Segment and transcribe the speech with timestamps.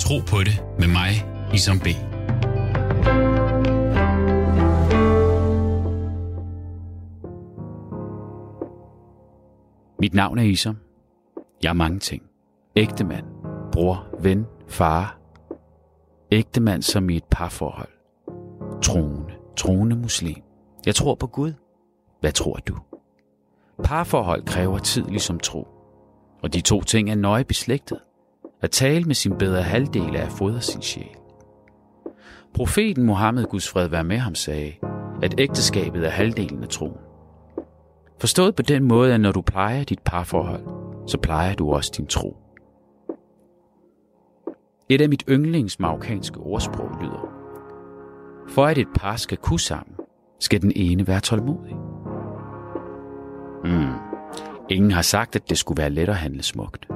[0.00, 1.10] Tro på det med mig,
[1.54, 1.86] Isam B.
[10.00, 10.76] Mit navn er Isam.
[11.62, 12.22] Jeg er mange ting.
[12.76, 13.26] Ægte mand,
[13.72, 15.18] bror, ven, far.
[16.32, 17.88] Ægte mand som i et parforhold.
[18.82, 20.42] Troende, troende muslim.
[20.86, 21.52] Jeg tror på Gud.
[22.20, 22.76] Hvad tror du?
[23.84, 25.68] Parforhold kræver tid ligesom tro.
[26.42, 27.98] Og de to ting er nøje beslægtet.
[28.62, 31.16] At tale med sin bedre halvdel er at fodre sin sjæl.
[32.54, 34.72] Profeten Mohammed Guds fred være med ham sagde,
[35.22, 36.96] at ægteskabet er halvdelen af troen.
[38.20, 40.62] Forstået på den måde, at når du plejer dit parforhold,
[41.06, 42.36] så plejer du også din tro.
[44.88, 47.32] Et af mit yndlings marokkanske ordsprog lyder,
[48.48, 49.94] for at et par skal kunne sammen,
[50.40, 51.76] skal den ene være tålmodig.
[53.64, 53.94] Mm.
[54.70, 56.88] Ingen har sagt, at det skulle være let at handle smukt.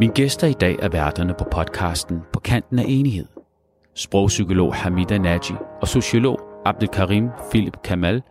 [0.00, 3.26] Min gæster i dag er værterne på podcasten På kanten af enighed.
[3.94, 8.22] Sprogpsykolog Hamida Naji og sociolog Abdelkarim Philip Kamal.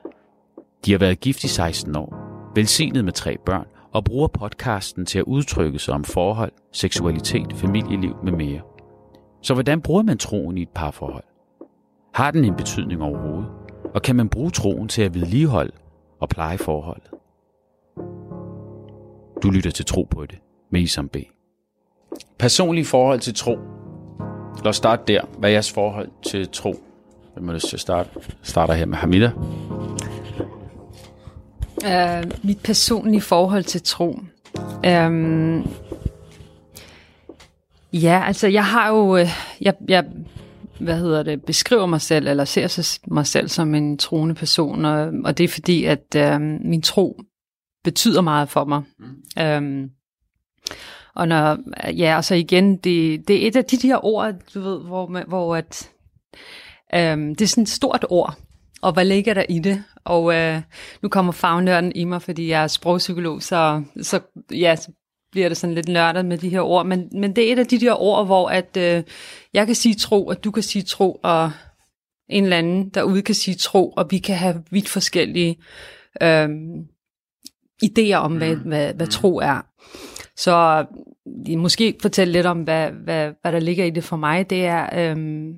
[0.85, 2.15] De har været gift i 16 år,
[2.55, 8.15] velsignet med tre børn og bruger podcasten til at udtrykke sig om forhold, seksualitet, familieliv
[8.23, 8.61] med mere.
[9.41, 11.23] Så hvordan bruger man troen i et parforhold?
[12.13, 13.49] Har den en betydning overhovedet?
[13.95, 15.71] Og kan man bruge troen til at vedligeholde
[16.19, 17.11] og pleje forholdet?
[19.43, 20.39] Du lytter til Tro på det
[20.71, 21.15] med Isam B.
[22.39, 23.57] Personlige forhold til tro.
[24.63, 25.21] Lad os starte der.
[25.39, 26.83] Hvad er jeres forhold til tro?
[27.33, 28.09] Hvem er det til at starte?
[28.43, 29.31] Starter her med Hamida.
[31.85, 34.19] Uh, mit personlige forhold til tro.
[34.87, 35.67] Um,
[37.93, 39.27] ja, altså jeg har jo, øh,
[39.61, 40.05] jeg, jeg
[40.79, 45.11] hvad hedder det, beskriver mig selv, eller ser mig selv som en troende person, og,
[45.25, 47.21] og det er fordi, at uh, min tro
[47.83, 48.81] betyder meget for mig.
[48.99, 49.43] Mm.
[49.57, 49.89] Um,
[51.15, 51.57] og når,
[51.91, 55.23] ja, og så igen, det, det er et af de der ord, du ved, hvor,
[55.27, 55.89] hvor at,
[56.93, 58.35] um, det er sådan et stort ord,
[58.81, 59.83] og hvad ligger der i det?
[60.03, 60.61] Og øh,
[61.01, 64.19] nu kommer fagnørden i mig, fordi jeg er sprogpsykolog, så, så,
[64.51, 64.91] ja, så
[65.31, 66.85] bliver det sådan lidt nørdet med de her ord.
[66.85, 69.03] Men, men det er et af de der ord, hvor at, øh,
[69.53, 71.51] jeg kan sige tro, og du kan sige tro, og
[72.29, 75.57] en eller anden derude kan sige tro, og vi kan have vidt forskellige
[76.21, 76.49] øh,
[77.83, 78.61] idéer om, hvad, mm.
[78.61, 79.61] hvad, hvad tro er.
[80.37, 80.85] Så
[81.25, 84.49] mm, måske fortælle lidt om, hvad, hvad, hvad der ligger i det for mig.
[84.49, 85.53] Det er, øhm,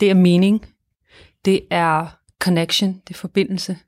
[0.00, 0.66] det er mening.
[1.44, 3.78] Det er connection, det er forbindelse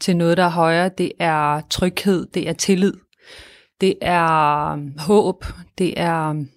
[0.00, 0.90] til noget, der er højere.
[0.98, 2.92] Det er tryghed, det er tillid,
[3.80, 5.44] det er øhm, håb,
[5.78, 6.48] det er, øhm,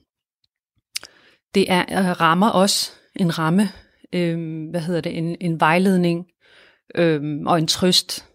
[1.56, 3.70] det er øh, rammer også, en ramme,
[4.14, 6.26] øhm, hvad hedder det, en, en vejledning
[6.96, 8.31] øhm, og en trøst.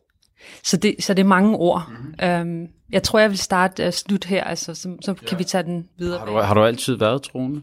[0.64, 1.90] Så det, så det er mange ord.
[1.90, 2.28] Mm-hmm.
[2.28, 5.36] Øhm, jeg tror, jeg vil starte uh, slut her, altså, så, så kan ja.
[5.36, 6.18] vi tage den videre.
[6.18, 7.62] Har du, har du altid været troende?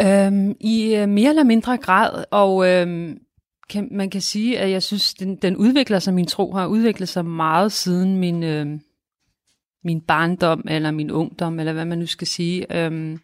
[0.00, 3.18] Øhm, I uh, mere eller mindre grad, og øhm,
[3.68, 7.08] kan, man kan sige, at jeg synes, den, den udvikler sig, min tro har udviklet
[7.08, 8.66] sig meget siden min, øh,
[9.84, 12.76] min barndom, eller min ungdom, eller hvad man nu skal sige.
[12.76, 13.20] Øhm,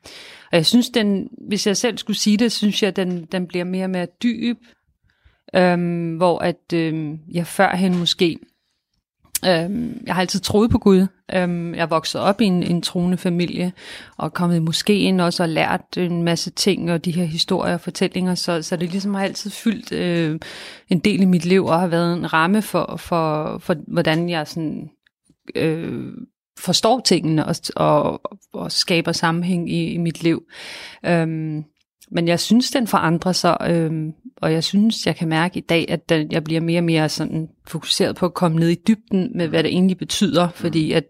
[0.52, 3.46] og jeg synes, den, hvis jeg selv skulle sige det, synes jeg, at den, den
[3.46, 4.58] bliver mere og mere dyb,
[5.56, 8.38] øhm, hvor at øhm, jeg førhen måske
[9.46, 11.06] Øhm, jeg har altid troet på Gud.
[11.34, 13.72] Øhm, jeg voksede op i en, en troende familie,
[14.16, 17.80] og kommet i moskeen også, og lært en masse ting, og de her historier og
[17.80, 20.38] fortællinger, så, så det ligesom har altid fyldt øh,
[20.88, 24.46] en del i mit liv, og har været en ramme for, for, for hvordan jeg
[24.46, 24.90] sådan,
[25.54, 26.12] øh,
[26.58, 28.20] forstår tingene, og, og,
[28.52, 30.42] og skaber sammenhæng i, i mit liv.
[31.06, 31.64] Øhm,
[32.12, 35.86] men jeg synes, den forandrer sig, øhm, og jeg synes, jeg kan mærke i dag,
[35.88, 39.30] at den, jeg bliver mere og mere sådan fokuseret på at komme ned i dybden
[39.34, 41.04] med, hvad det egentlig betyder, fordi at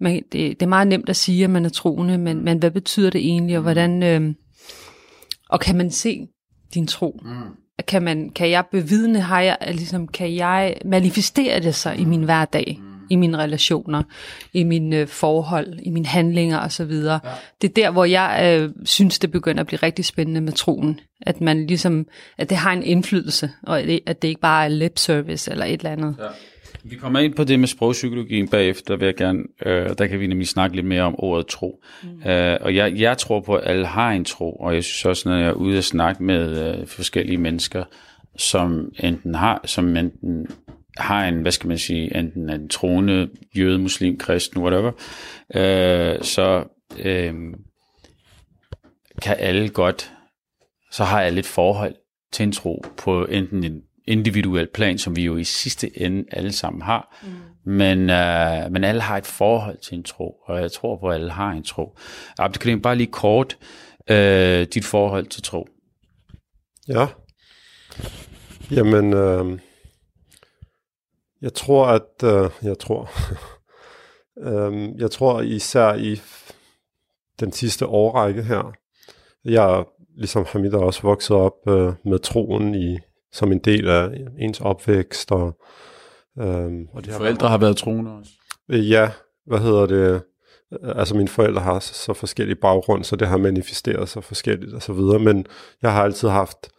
[0.00, 2.70] man, det, det er meget nemt at sige, at man er troende, men, men hvad
[2.70, 4.34] betyder det egentlig, og hvordan, øhm,
[5.48, 6.26] og kan man se
[6.74, 7.20] din tro?
[7.24, 7.30] Mm.
[7.88, 12.22] Kan, man, kan jeg bevidne, har jeg, ligesom, kan jeg manifestere det sig i min
[12.22, 12.78] hverdag?
[12.80, 14.02] Mm i mine relationer,
[14.52, 16.92] i mine øh, forhold, i mine handlinger osv.
[16.92, 17.18] Ja.
[17.62, 21.00] Det er der, hvor jeg øh, synes, det begynder at blive rigtig spændende med troen.
[21.20, 22.06] At man ligesom,
[22.38, 25.72] at det har en indflydelse, og at det ikke bare er lip service eller et
[25.72, 26.16] eller andet.
[26.18, 26.24] Ja.
[26.84, 30.26] Vi kommer ind på det med sprogpsykologien bagefter, vil jeg gerne, øh, der kan vi
[30.26, 31.82] nemlig snakke lidt mere om ordet tro.
[32.02, 32.30] Mm.
[32.30, 35.28] Øh, og jeg, jeg tror på, at alle har en tro, og jeg synes også,
[35.28, 37.84] når jeg er ude og snakke med øh, forskellige mennesker,
[38.36, 40.46] som enten har, som enten
[40.96, 44.92] har en, hvad skal man sige, enten en troende jøde, muslim, kristen, whatever,
[45.54, 46.64] øh, så
[46.98, 47.34] øh,
[49.22, 50.12] kan alle godt,
[50.92, 51.94] så har alle et forhold
[52.32, 56.52] til en tro på enten en, individuelt plan, som vi jo i sidste ende alle
[56.52, 57.18] sammen har.
[57.22, 57.72] Mm.
[57.72, 61.14] Men, øh, men alle har et forhold til en tro, og jeg tror på, at
[61.14, 61.98] alle har en tro.
[62.38, 63.58] Abdelkarim, bare lige kort,
[64.10, 65.68] øh, dit forhold til tro.
[66.88, 67.06] Ja.
[68.70, 69.58] Jamen, øh,
[71.42, 73.10] jeg tror, at, øh, jeg tror,
[74.48, 76.20] øh, jeg tror især i
[77.40, 78.72] den sidste årrække her,
[79.44, 79.84] jeg
[80.16, 82.98] ligesom Hamid er også vokset op øh, med troen i,
[83.32, 84.08] som en del af
[84.38, 85.32] ens opvækst.
[85.32, 85.58] Og,
[86.38, 88.32] øh, og har Forældre har været troende også?
[88.68, 89.10] Øh, ja,
[89.46, 90.22] hvad hedder det?
[90.82, 94.92] Altså mine forældre har så forskellige baggrund, så det har manifesteret sig forskelligt og så
[94.92, 95.46] videre, men
[95.82, 96.70] jeg har altid haft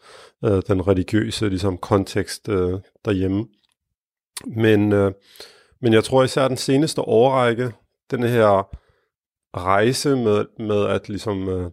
[0.46, 3.46] øh, den religiøse ligesom, kontekst øh, derhjemme.
[4.48, 5.12] Men, øh,
[5.82, 7.72] men jeg tror især den seneste årrække,
[8.12, 8.68] den her
[9.58, 11.72] rejse med, med at ligesom øh,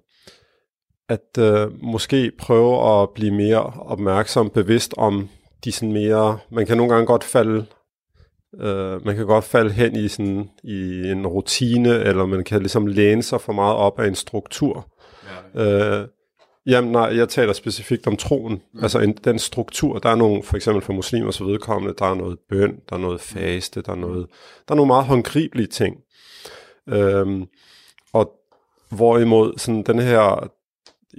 [1.08, 5.28] at øh, måske prøve at blive mere opmærksom, bevidst om
[5.64, 7.66] de sådan mere, man kan nogle gange godt falde,
[8.60, 12.86] øh, man kan godt falde hen i sådan i en rutine, eller man kan ligesom
[12.86, 14.92] læne sig for meget op af en struktur.
[15.54, 16.00] Ja.
[16.00, 16.08] Øh,
[16.68, 18.62] Jamen nej, jeg taler specifikt om troen.
[18.72, 18.82] Mm.
[18.82, 22.14] Altså en, den struktur, der er nogle, for eksempel for muslimer så vedkommende, der er
[22.14, 24.26] noget bøn, der er noget faste, der er noget,
[24.68, 25.96] der er nogle meget håndgribelige ting.
[26.88, 27.46] Øhm,
[28.12, 28.32] og
[28.90, 30.50] hvorimod sådan den her,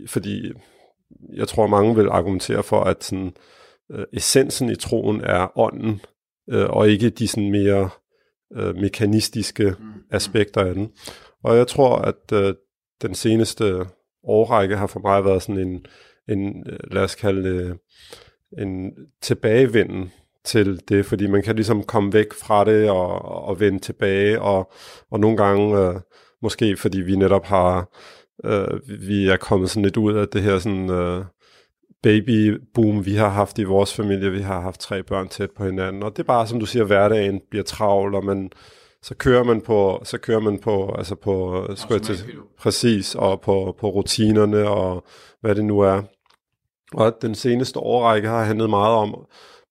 [0.07, 0.51] fordi
[1.33, 3.33] jeg tror mange vil argumentere for, at sådan,
[3.91, 6.01] øh, essensen i troen er ånden,
[6.49, 7.89] øh, og ikke de sådan mere
[8.55, 9.85] øh, mekanistiske mm.
[10.11, 10.91] aspekter af den.
[11.43, 12.53] Og jeg tror, at øh,
[13.01, 13.85] den seneste
[14.23, 15.85] årrække har for mig været sådan en,
[16.29, 17.77] en øh, lad os kalde det,
[18.57, 20.11] en tilbagevenden
[20.45, 24.71] til det, fordi man kan ligesom komme væk fra det og, og vende tilbage, og,
[25.11, 25.95] og nogle gange, øh,
[26.41, 27.89] måske fordi vi netop har,
[28.45, 31.25] øh, vi er kommet sådan lidt ud af det her sådan øh,
[32.03, 36.03] babyboom, vi har haft i vores familie, vi har haft tre børn tæt på hinanden,
[36.03, 38.51] og det er bare, som du siger, hverdagen bliver travl, og man,
[39.03, 42.17] så kører man på, så kører man på, altså på, skulle til,
[42.59, 45.05] præcis, og på, på rutinerne, og
[45.41, 46.01] hvad det nu er.
[46.93, 49.15] Og den seneste årrække har handlet meget om,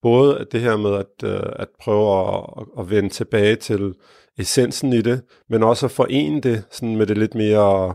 [0.03, 2.45] både det her med at, øh, at prøve at,
[2.79, 3.95] at vende tilbage til
[4.39, 7.95] essensen i det, men også at forene det sådan med det lidt mere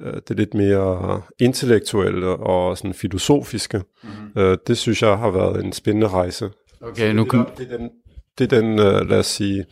[0.00, 3.82] øh, det lidt mere intellektuelle og sådan filosofiske.
[4.02, 4.58] Mm-hmm.
[4.66, 6.50] Det synes jeg har været en spændende rejse.
[6.80, 7.44] Okay, nu kan...
[7.58, 7.90] Det er den,
[8.38, 8.76] det er den
[9.08, 9.64] lad os sige,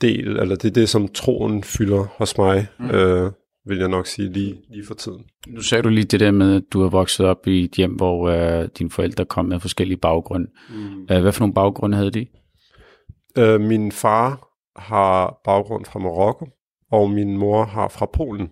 [0.00, 2.90] del, eller det er det, som troen fylder hos mig, mm.
[2.90, 3.32] øh,
[3.66, 5.24] vil jeg nok sige lige, lige for tiden.
[5.48, 7.92] Nu sagde du lige det der med, at du er vokset op i et hjem,
[7.92, 10.46] hvor øh, dine forældre kom med forskellige baggrunde.
[10.70, 11.06] Mm.
[11.10, 12.26] Øh, hvad for nogle baggrunde havde de?
[13.38, 16.46] Øh, min far har baggrund fra Marokko,
[16.90, 18.48] og min mor har fra Polen.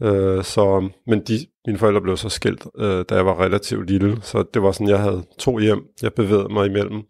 [0.00, 0.06] Mm.
[0.06, 4.18] Øh, så, men de, mine forældre blev så skilt, øh, da jeg var relativt lille,
[4.22, 7.02] så det var sådan, jeg havde to hjem, jeg bevægede mig imellem.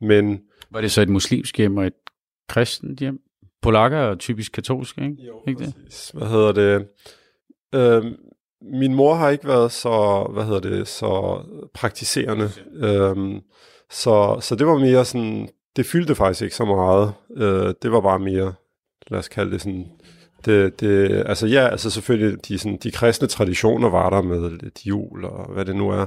[0.00, 0.40] Men
[0.72, 1.92] var det så et muslimsk hjem og et
[2.50, 3.18] kristent hjem.
[3.62, 5.22] Polakker er typisk katolske, ikke?
[5.22, 6.10] Jo, ikke det?
[6.14, 6.86] Hvad hedder det?
[7.74, 8.12] Øh,
[8.62, 11.42] min mor har ikke været så, hvad hedder det, så
[11.74, 12.50] praktiserende.
[12.74, 13.40] Øh,
[13.90, 17.12] så, så det var mere sådan, det fyldte faktisk ikke så meget.
[17.36, 18.54] Øh, det var bare mere,
[19.06, 19.86] lad os kalde det sådan,
[20.44, 24.86] det, det, altså ja, altså selvfølgelig, de, sådan, de kristne traditioner var der med lidt
[24.86, 26.06] jul og hvad det nu er,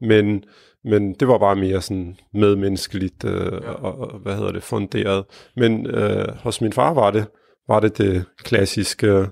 [0.00, 0.44] men,
[0.84, 3.70] men det var bare mere sådan medmenneskeligt øh, ja.
[3.70, 5.24] og, og, hvad hedder det, funderet.
[5.56, 7.26] Men øh, hos min far var det,
[7.68, 9.26] var det det klassiske,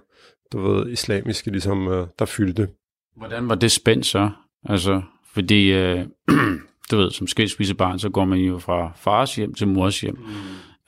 [0.52, 2.68] du ved, islamiske, ligesom, øh, der fyldte.
[3.16, 4.30] Hvordan var det spændt så?
[4.64, 5.02] Altså,
[5.34, 6.06] fordi, øh,
[6.90, 10.16] du ved, som skilsmissebarn, så går man jo fra fars hjem til mors hjem.
[10.18, 10.24] Mm.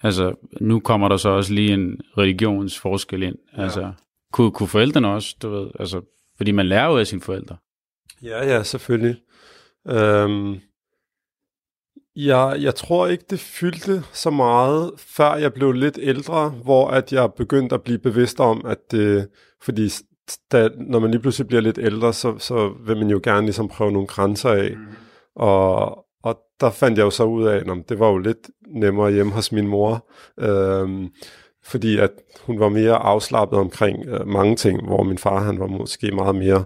[0.02, 3.36] Altså, nu kommer der så også lige en religionsforskel ind.
[3.56, 3.62] Ja.
[3.62, 3.92] Altså,
[4.32, 6.00] kunne, kunne forældrene også, du ved, altså,
[6.36, 7.56] fordi man lærer jo af sine forældre.
[8.22, 9.16] Ja, ja, selvfølgelig.
[9.88, 10.60] Øhm,
[12.16, 17.12] jeg, jeg tror ikke, det fyldte så meget, før jeg blev lidt ældre, hvor at
[17.12, 19.28] jeg begyndte at blive bevidst om, at det,
[19.62, 19.90] fordi
[20.52, 23.68] da, når man lige pludselig bliver lidt ældre, så, så vil man jo gerne ligesom
[23.68, 24.70] prøve nogle grænser af.
[24.76, 24.86] Mm.
[25.36, 29.12] Og, og der fandt jeg jo så ud af, at det var jo lidt nemmere
[29.12, 30.10] hjemme hos min mor,
[30.40, 31.08] øhm,
[31.66, 32.11] fordi at
[32.47, 36.35] hun var mere afslappet omkring øh, mange ting, hvor min far han var måske meget
[36.35, 36.64] mere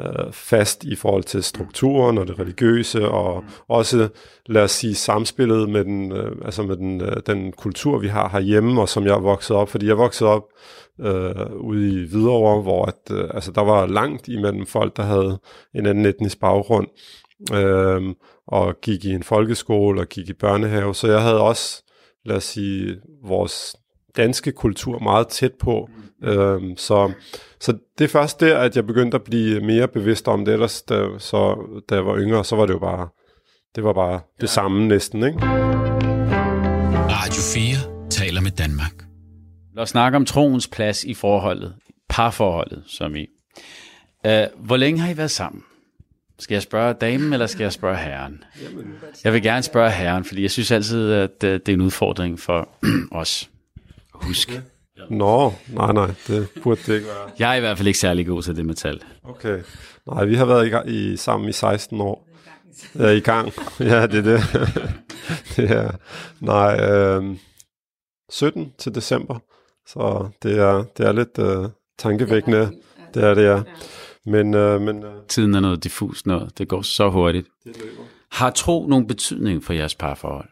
[0.00, 3.48] øh, fast i forhold til strukturen og det religiøse, og mm.
[3.68, 4.08] også,
[4.46, 8.28] lad os sige, samspillet med den, øh, altså med den, øh, den kultur, vi har
[8.28, 10.44] herhjemme, og som jeg vokset op, fordi jeg voksede op
[11.00, 15.38] øh, ude i Hvidovre, hvor at, øh, altså, der var langt imellem folk, der havde
[15.74, 16.86] en anden etnisk baggrund,
[17.54, 18.14] øh,
[18.46, 21.82] og gik i en folkeskole og gik i børnehave, så jeg havde også,
[22.24, 23.76] lad os sige, vores
[24.16, 25.88] danske kultur meget tæt på.
[26.20, 26.28] Mm.
[26.28, 27.12] Øhm, så,
[27.60, 30.52] så det er først der, at jeg begyndte at blive mere bevidst om det.
[30.52, 31.56] Ellers, da, så,
[31.88, 33.08] da jeg var yngre, så var det jo bare
[33.74, 34.46] det var bare det ja.
[34.46, 35.38] samme næsten, ikke?
[37.10, 39.04] Radio 4 taler med Danmark.
[39.74, 41.74] Lad os snakke om troens plads i forholdet,
[42.08, 43.26] parforholdet, som i.
[44.26, 45.62] Uh, hvor længe har I været sammen?
[46.38, 48.44] Skal jeg spørge damen, eller skal jeg spørge herren?
[49.24, 52.68] Jeg vil gerne spørge herren, fordi jeg synes altid, at det er en udfordring for
[53.20, 53.50] os.
[54.26, 54.60] Husk.
[55.10, 57.30] Nå, nej, nej, det burde det ikke være.
[57.38, 59.02] Jeg er i hvert fald ikke særlig god til det metal.
[59.22, 59.62] Okay.
[60.06, 62.28] Nej, vi har været i, gang, i sammen i 16 år.
[62.98, 63.52] Ja, i gang.
[63.80, 64.40] Ja, det er det.
[65.56, 65.90] det er,
[66.40, 67.36] nej, øh,
[68.30, 69.38] 17 til december.
[69.86, 72.70] Så det er, det er lidt øh, tankevækkende.
[73.14, 73.62] Det er det, ja.
[74.26, 76.58] Men, øh, men, øh, Tiden er noget diffus noget.
[76.58, 77.48] Det går så hurtigt.
[77.64, 78.02] Det løber.
[78.30, 80.48] Har tro nogen betydning for jeres parforhold?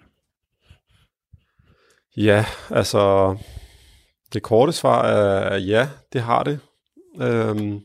[2.16, 3.36] Ja, altså
[4.32, 6.60] det korte svar er ja, det har det.
[7.20, 7.80] Øhm,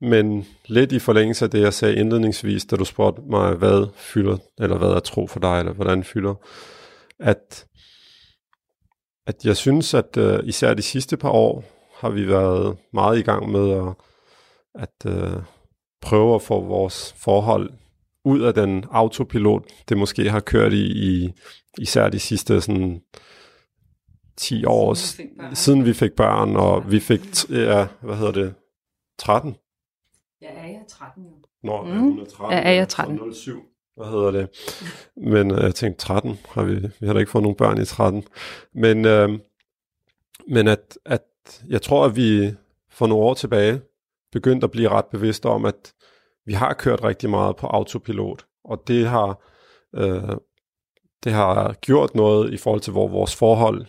[0.00, 4.36] men lidt i forlængelse af det, jeg sagde indledningsvis, da du spurgte mig, hvad fylder,
[4.58, 6.34] eller hvad er tro for dig, eller hvordan fylder,
[7.18, 7.66] at,
[9.26, 13.22] at jeg synes, at uh, især de sidste par år har vi været meget i
[13.22, 13.94] gang med at,
[14.74, 15.42] at uh,
[16.02, 17.70] prøve at få vores forhold
[18.24, 21.32] ud af den autopilot, det måske har kørt i, i
[21.78, 23.00] især de sidste sådan
[24.42, 27.20] 10 år siden vi fik, siden vi fik børn, og vi fik,
[27.50, 28.54] ja, hvad hedder det,
[29.18, 29.56] 13?
[30.42, 31.30] Ja, er jeg 13 jo.
[31.62, 31.98] Nå, mm.
[31.98, 32.58] hun er 13.
[32.58, 33.34] Ja, er jeg 13.
[33.34, 33.62] 07.
[33.96, 34.48] Hvad hedder det?
[35.16, 37.84] Men øh, jeg tænkte, 13 har vi, vi har da ikke fået nogen børn i
[37.84, 38.24] 13.
[38.74, 39.38] Men, øh,
[40.48, 41.22] men at, at
[41.68, 42.54] jeg tror, at vi
[42.90, 43.80] for nogle år tilbage
[44.32, 45.94] begyndte at blive ret bevidste om, at
[46.46, 49.42] vi har kørt rigtig meget på autopilot, og det har,
[49.94, 50.36] øh,
[51.24, 53.86] det har gjort noget i forhold til, hvor vores forhold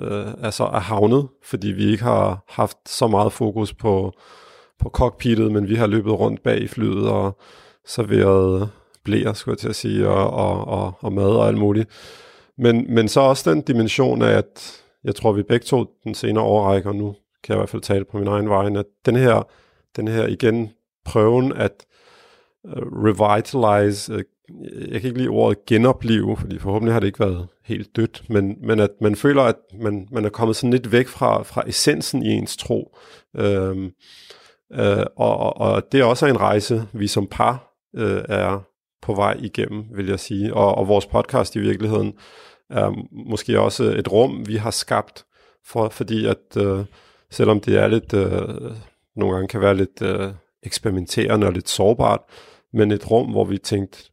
[0.00, 4.12] øh, altså er havnet, fordi vi ikke har haft så meget fokus på,
[4.78, 7.38] på cockpittet, men vi har løbet rundt bag i flyet og
[7.86, 8.70] serveret
[9.04, 11.90] blæer, skulle jeg til at sige, og, og, og, og mad og alt muligt.
[12.58, 16.44] Men, men så også den dimension af, at jeg tror, vi begge to den senere
[16.44, 19.16] overrækker, og nu kan jeg i hvert fald tale på min egen vej, at den
[19.16, 19.42] her,
[19.96, 20.70] den her igen
[21.04, 21.86] prøven at
[22.64, 22.72] uh,
[23.04, 24.20] revitalize uh,
[24.72, 28.22] Øh, jeg kan ikke lide ordet genopleve, fordi forhåbentlig har det ikke været helt dødt,
[28.28, 31.62] men, men at man føler, at man, man er kommet sådan lidt væk fra, fra
[31.66, 32.96] essensen i ens tro.
[33.36, 33.90] Øhm,
[34.72, 38.62] øh, og, og det er også en rejse, vi som par øh, er
[39.02, 40.54] på vej igennem, vil jeg sige.
[40.54, 42.12] Og, og vores podcast i virkeligheden
[42.70, 42.92] er
[43.30, 45.24] måske også et rum, vi har skabt,
[45.64, 46.84] for, fordi at øh,
[47.30, 48.76] selvom det er lidt, øh,
[49.16, 52.20] nogle gange kan være lidt øh, eksperimenterende og lidt sårbart,
[52.72, 54.10] men et rum, hvor vi tænkte,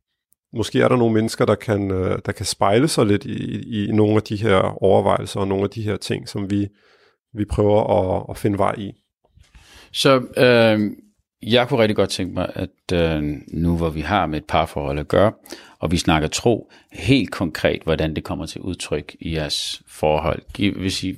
[0.53, 3.91] måske er der nogle mennesker, der kan, øh, der kan spejle sig lidt i, i
[3.91, 6.67] nogle af de her overvejelser og nogle af de her ting, som vi,
[7.33, 8.91] vi prøver at, at finde vej i.
[9.91, 10.91] Så øh,
[11.51, 14.99] jeg kunne rigtig godt tænke mig, at øh, nu hvor vi har med et parforhold
[14.99, 15.31] at gøre,
[15.79, 20.71] og vi snakker tro, helt konkret, hvordan det kommer til udtryk i jeres forhold.
[20.79, 21.17] Hvis I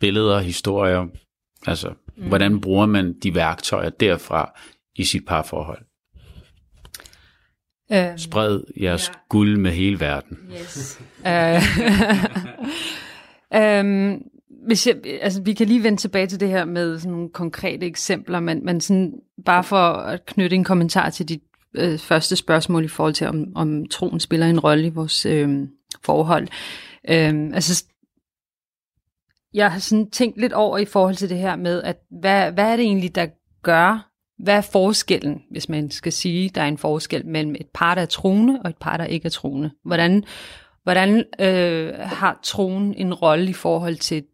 [0.00, 1.06] billeder, historier,
[1.66, 2.28] altså mm.
[2.28, 4.60] hvordan bruger man de værktøjer derfra
[4.96, 5.84] i sit parforhold?
[7.92, 9.14] Øh, Spred jeres ja.
[9.28, 10.38] guld med hele verden.
[10.60, 11.00] Yes.
[13.54, 14.22] um,
[14.66, 17.86] hvis jeg, altså, vi kan lige vende tilbage til det her med sådan nogle konkrete
[17.86, 19.12] eksempler, men, men sådan,
[19.44, 21.42] bare for at knytte en kommentar til dit
[21.74, 25.68] øh, første spørgsmål i forhold til, om, om troen spiller en rolle i vores øh,
[26.04, 26.48] forhold.
[27.08, 27.84] Øh, altså,
[29.54, 32.72] jeg har sådan tænkt lidt over i forhold til det her med, at hvad, hvad
[32.72, 33.26] er det egentlig, der
[33.62, 34.09] gør,
[34.42, 38.02] hvad er forskellen, hvis man skal sige, der er en forskel mellem et par, der
[38.02, 39.70] er troende, og et par, der ikke er troende?
[39.84, 40.24] Hvordan,
[40.82, 44.24] hvordan øh, har troen en rolle i forhold til,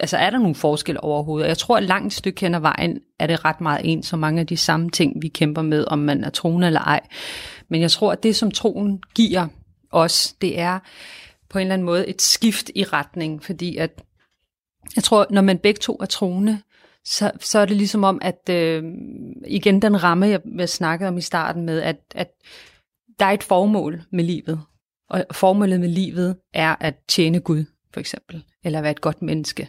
[0.00, 1.48] altså er der nogen forskel overhovedet?
[1.48, 4.40] Jeg tror, at langt stykke hen ad vejen er det ret meget ens, så mange
[4.40, 7.00] af de samme ting, vi kæmper med, om man er troende eller ej.
[7.68, 9.46] Men jeg tror, at det, som troen giver
[9.90, 10.78] os, det er
[11.48, 14.02] på en eller anden måde et skift i retning, fordi at
[14.96, 16.58] jeg tror, når man begge to er troende,
[17.04, 18.84] så, så er det ligesom om, at øh,
[19.46, 22.30] igen den ramme, jeg, jeg snakkede om i starten med, at, at
[23.18, 24.60] der er et formål med livet.
[25.10, 29.68] Og formålet med livet er at tjene Gud, for eksempel, eller være et godt menneske.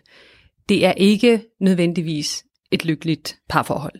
[0.70, 4.00] Det er ikke nødvendigvis et lykkeligt parforhold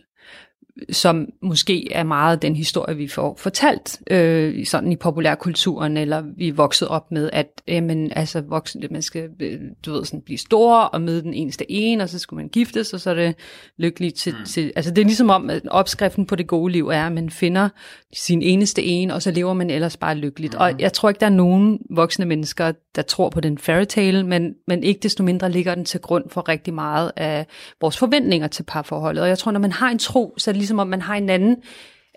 [0.90, 6.48] som måske er meget den historie, vi får fortalt øh, sådan i populærkulturen, eller vi
[6.48, 10.38] er vokset op med, at jamen, altså, voksen, man skal øh, du ved, sådan, blive
[10.38, 13.34] stor og møde den eneste en, og så skal man giftes, og så er det
[13.78, 14.44] lykkeligt til, mm.
[14.44, 14.72] til...
[14.76, 17.68] Altså det er ligesom om, at opskriften på det gode liv er, at man finder
[18.14, 20.54] sin eneste en, og så lever man ellers bare lykkeligt.
[20.54, 20.60] Mm.
[20.60, 24.26] Og jeg tror ikke, der er nogen voksne mennesker, der tror på den fairy tale,
[24.26, 27.46] men, men ikke desto mindre ligger den til grund for rigtig meget af
[27.80, 29.22] vores forventninger til parforholdet.
[29.22, 31.14] Og jeg tror, når man har en tro, så er det ligesom om, man har
[31.14, 31.56] en anden,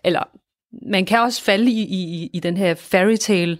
[0.03, 0.23] eller
[0.91, 3.57] man kan også falde i, i, i den her fairy tale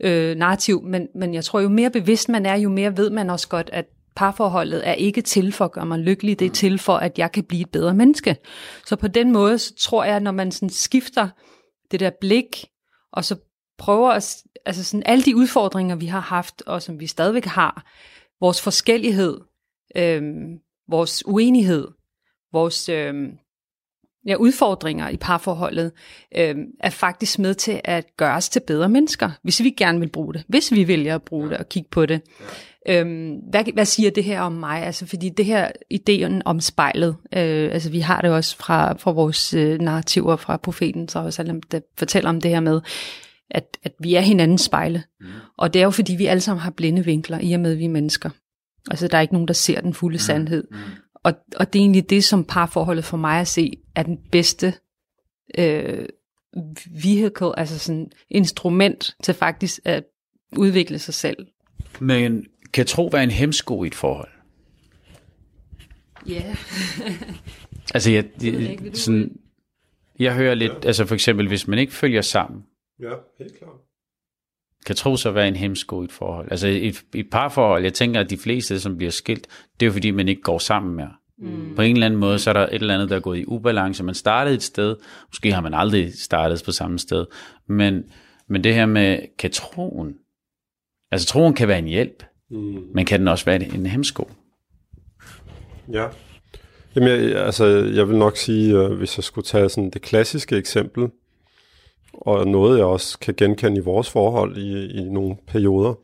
[0.00, 3.30] øh, narrativ, men, men jeg tror, jo mere bevidst man er, jo mere ved man
[3.30, 3.84] også godt, at
[4.16, 7.32] parforholdet er ikke til for at gøre mig lykkelig, det er til for, at jeg
[7.32, 8.36] kan blive et bedre menneske.
[8.86, 11.28] Så på den måde, så tror jeg, når man sådan skifter
[11.90, 12.64] det der blik,
[13.12, 13.36] og så
[13.78, 17.90] prøver at, altså sådan alle de udfordringer, vi har haft, og som vi stadigvæk har,
[18.40, 19.40] vores forskellighed,
[19.96, 20.22] øh,
[20.88, 21.88] vores uenighed,
[22.52, 23.14] vores øh,
[24.26, 25.92] ja, udfordringer i parforholdet,
[26.36, 30.10] øh, er faktisk med til at gøre os til bedre mennesker, hvis vi gerne vil
[30.10, 32.20] bruge det, hvis vi vælger at bruge det og kigge på det.
[32.88, 34.82] Øhm, hvad, hvad siger det her om mig?
[34.82, 39.10] Altså, fordi det her ideen om spejlet, øh, altså vi har det også fra, fra
[39.10, 42.80] vores øh, narrativer fra profeten, så også, der fortæller om det her med,
[43.50, 45.02] at, at vi er hinandens spejle.
[45.20, 45.26] Mm.
[45.58, 47.78] Og det er jo fordi, vi alle sammen har blinde vinkler, i og med, at
[47.78, 48.30] vi er mennesker.
[48.90, 50.18] Altså, der er ikke nogen, der ser den fulde mm.
[50.18, 50.64] sandhed.
[50.70, 50.76] Mm.
[51.24, 54.74] Og, og det er egentlig det, som parforholdet for mig at se, er den bedste
[55.58, 56.08] øh,
[57.02, 60.04] vehicle, altså sådan instrument til faktisk at
[60.56, 61.46] udvikle sig selv.
[62.00, 64.28] Men kan tro være en hemsko i et forhold?
[66.26, 66.32] Ja.
[66.32, 66.56] Yeah.
[67.94, 69.36] altså, jeg, jeg, sådan,
[70.18, 70.86] jeg hører lidt, ja.
[70.86, 72.62] altså for eksempel, hvis man ikke følger sammen.
[73.02, 73.89] Ja, helt klart.
[74.86, 76.48] Kan tro så være en hemsko i et forhold.
[76.50, 79.46] Altså et, et parforhold, jeg tænker, at de fleste, som bliver skilt,
[79.80, 81.12] det er jo fordi, man ikke går sammen mere.
[81.38, 81.74] Mm.
[81.76, 83.44] På en eller anden måde, så er der et eller andet, der er gået i
[83.46, 84.04] ubalance.
[84.04, 84.96] Man startede et sted,
[85.28, 87.26] måske har man aldrig startet på samme sted,
[87.68, 88.02] men,
[88.48, 90.14] men det her med, kan troen,
[91.10, 92.82] altså troen kan være en hjælp, Mm.
[92.94, 94.30] Men kan den også være en hemsko?
[95.92, 96.06] Ja.
[96.96, 100.56] Jamen, jeg, altså, jeg vil nok sige, uh, hvis jeg skulle tage sådan det klassiske
[100.56, 101.08] eksempel,
[102.12, 105.94] og noget, jeg også kan genkende i vores forhold i, i nogle perioder,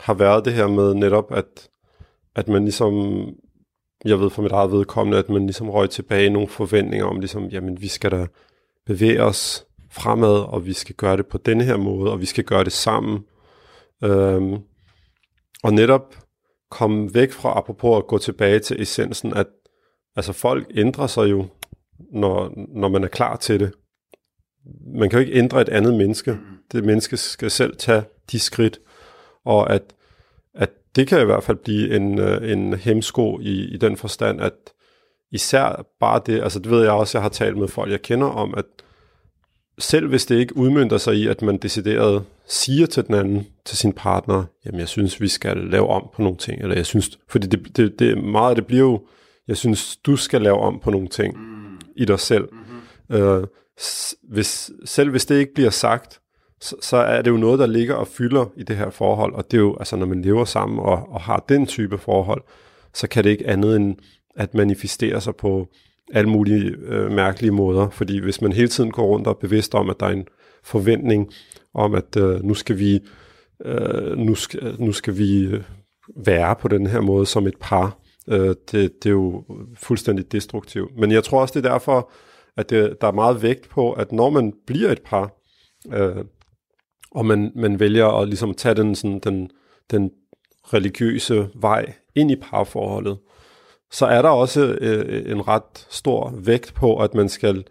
[0.00, 1.68] har været det her med netop, at,
[2.34, 3.24] at man ligesom,
[4.04, 7.20] jeg ved for mit eget vedkommende, at man ligesom røg tilbage i nogle forventninger om,
[7.20, 8.26] ligesom, jamen, vi skal da
[8.86, 12.44] bevæge os fremad, og vi skal gøre det på denne her måde, og vi skal
[12.44, 13.24] gøre det sammen.
[14.04, 14.56] Øhm,
[15.62, 16.14] og netop
[16.70, 19.46] komme væk fra, apropos at gå tilbage til essensen, at
[20.16, 21.46] altså folk ændrer sig jo,
[22.12, 23.72] når, når man er klar til det.
[24.94, 26.38] Man kan jo ikke ændre et andet menneske.
[26.72, 28.02] Det menneske skal selv tage
[28.32, 28.80] de skridt,
[29.44, 29.82] og at,
[30.54, 34.40] at det kan i hvert fald blive en, øh, en hemsko i, i den forstand,
[34.40, 34.52] at
[35.32, 38.26] især bare det, altså det ved jeg også, jeg har talt med folk, jeg kender
[38.26, 38.64] om, at
[39.78, 43.78] selv hvis det ikke udmyndter sig i, at man decideret siger til den anden, til
[43.78, 47.18] sin partner, jamen jeg synes, vi skal lave om på nogle ting, eller jeg synes,
[47.28, 49.00] fordi det, det, det meget det bliver jo,
[49.48, 51.78] jeg synes, du skal lave om på nogle ting mm.
[51.96, 52.48] i dig selv.
[52.52, 53.22] Mm-hmm.
[53.22, 53.46] Øh,
[54.22, 56.20] hvis, selv hvis det ikke bliver sagt,
[56.60, 59.50] så, så er det jo noget, der ligger og fylder i det her forhold, og
[59.50, 62.42] det er jo, altså når man lever sammen og, og har den type forhold,
[62.94, 63.96] så kan det ikke andet end
[64.36, 65.68] at manifestere sig på
[66.12, 69.74] alle mulige øh, mærkelige måder, fordi hvis man hele tiden går rundt og er bevidst
[69.74, 70.26] om, at der er en
[70.64, 71.32] forventning
[71.74, 73.00] om, at øh, nu skal vi
[73.64, 75.62] øh, nu skal, nu skal vi øh,
[76.16, 79.44] være på den her måde som et par, øh, det, det er jo
[79.76, 80.90] fuldstændig destruktivt.
[80.98, 82.10] Men jeg tror også, det er derfor,
[82.58, 85.30] at det, der er meget vægt på, at når man bliver et par,
[85.92, 86.24] øh,
[87.10, 89.50] og man, man vælger at ligesom tage den, sådan, den,
[89.90, 90.10] den
[90.64, 93.18] religiøse vej ind i parforholdet,
[93.90, 97.64] så er der også øh, en ret stor vægt på, at man skal,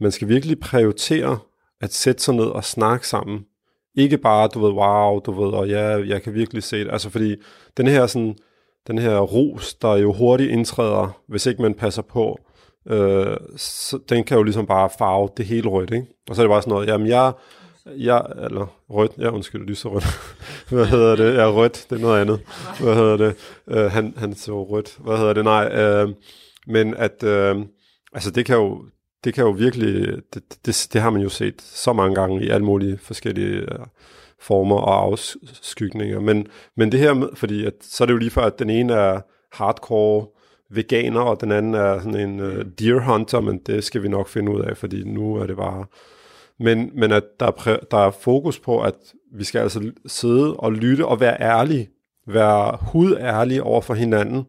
[0.00, 1.38] man skal virkelig prioritere
[1.80, 3.44] at sætte sig ned og snakke sammen.
[3.94, 6.92] Ikke bare, du ved, wow, du ved, og ja, jeg kan virkelig se det.
[6.92, 7.36] Altså fordi
[7.76, 8.36] den her sådan,
[8.86, 12.38] den her ros, der jo hurtigt indtræder, hvis ikke man passer på,
[12.90, 16.06] øh, så, den kan jo ligesom bare farve det hele rødt, ikke?
[16.28, 17.32] Og så er det bare sådan noget, jamen jeg,
[17.86, 20.04] jeg, eller rødt, ja undskyld, lyserødt.
[20.70, 21.34] Hvad hedder det?
[21.34, 22.40] Ja, rødt, det er noget andet.
[22.80, 23.34] Hvad hedder det?
[23.68, 24.96] øh, han, han så rødt.
[24.98, 25.44] Hvad hedder det?
[25.44, 26.08] Nej, øh,
[26.66, 27.56] men at, øh,
[28.12, 28.84] altså det kan jo,
[29.24, 32.48] det kan jo virkelig, det, det, det har man jo set så mange gange i
[32.48, 33.86] alle mulige forskellige øh,
[34.40, 36.20] former og afskygninger.
[36.20, 36.46] Men,
[36.76, 38.92] men det her med, fordi at, så er det jo lige før, at den ene
[38.92, 39.20] er
[39.52, 40.26] hardcore
[40.70, 44.28] veganer, og den anden er sådan en uh, deer hunter, men det skal vi nok
[44.28, 45.84] finde ud af, fordi nu er det bare
[46.58, 48.94] men, men at der er, der er fokus på, at
[49.32, 51.88] vi skal altså sidde og lytte og være ærlige,
[52.26, 54.46] være hudærlige over for hinanden,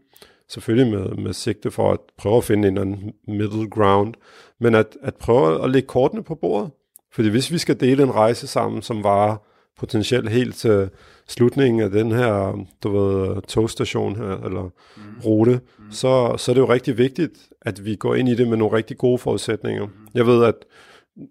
[0.49, 4.13] selvfølgelig med, med sigte for at prøve at finde en anden middle ground,
[4.59, 6.71] men at, at prøve at lægge kortene på bordet.
[7.11, 9.43] Fordi hvis vi skal dele en rejse sammen, som var
[9.77, 10.89] potentielt helt til
[11.27, 15.01] slutningen af den her, du ved, togstation her, eller mm.
[15.25, 15.91] rute, mm.
[15.91, 18.77] Så, så er det jo rigtig vigtigt, at vi går ind i det med nogle
[18.77, 19.85] rigtig gode forudsætninger.
[19.85, 19.91] Mm.
[20.13, 20.55] Jeg ved, at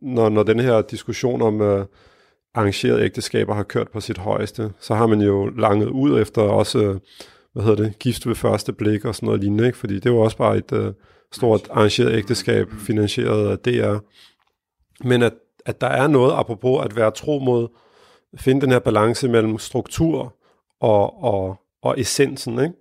[0.03, 1.85] når, når den her diskussion om uh,
[2.55, 6.79] arrangerede ægteskaber har kørt på sit højeste, så har man jo langet ud efter også,
[6.79, 6.97] uh,
[7.53, 9.79] hvad hedder det, gift ved første blik og sådan noget lignende, ikke?
[9.79, 10.93] fordi det var også bare et uh,
[11.33, 13.97] stort arrangeret ægteskab, finansieret af DR.
[15.05, 15.33] Men at,
[15.67, 17.69] at der er noget, apropos at være tro mod,
[18.39, 20.35] finde den her balance mellem struktur
[20.81, 22.75] og, og, og essensen, ikke?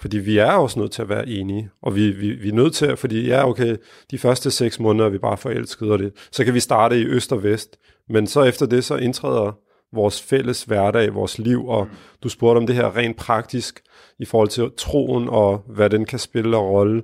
[0.00, 2.74] Fordi vi er også nødt til at være enige, og vi, vi, vi er nødt
[2.74, 3.76] til at, fordi ja, okay,
[4.10, 7.04] de første seks måneder er vi bare forelskede, og det, så kan vi starte i
[7.04, 9.52] øst og vest, men så efter det, så indtræder
[9.92, 11.88] vores fælles hverdag, vores liv, og
[12.22, 13.80] du spurgte om det her rent praktisk
[14.18, 17.02] i forhold til troen, og hvad den kan spille og rolle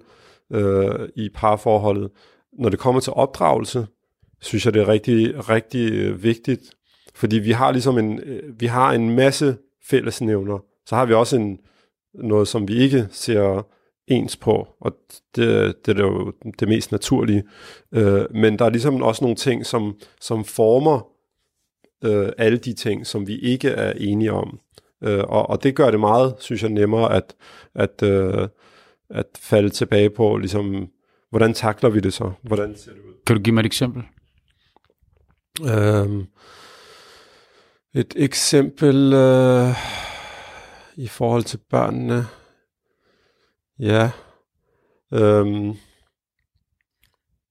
[0.53, 2.11] øh, i parforholdet.
[2.59, 3.87] Når det kommer til opdragelse,
[4.41, 6.61] synes jeg, det er rigtig, rigtig øh, vigtigt,
[7.15, 10.59] fordi vi har ligesom en, øh, vi har en masse fællesnævner.
[10.87, 11.59] Så har vi også en,
[12.15, 13.67] noget, som vi ikke ser
[14.07, 14.97] ens på, og
[15.37, 17.43] det, det er jo det mest naturlige.
[17.93, 21.09] Øh, men der er ligesom også nogle ting, som, som former
[22.05, 24.59] øh, alle de ting, som vi ikke er enige om.
[25.05, 27.35] Øh, og, og det gør det meget, synes jeg, nemmere at,
[27.75, 28.49] at, øh,
[29.11, 30.89] at falde tilbage på, ligesom,
[31.31, 32.33] hvordan takler vi det så?
[32.43, 33.15] Hvordan ser det ud?
[33.27, 34.03] Kan du give mig et eksempel?
[35.61, 36.27] Øhm,
[37.95, 39.69] et eksempel øh,
[40.97, 42.27] i forhold til børnene.
[43.79, 44.11] Ja.
[45.13, 45.77] Øhm,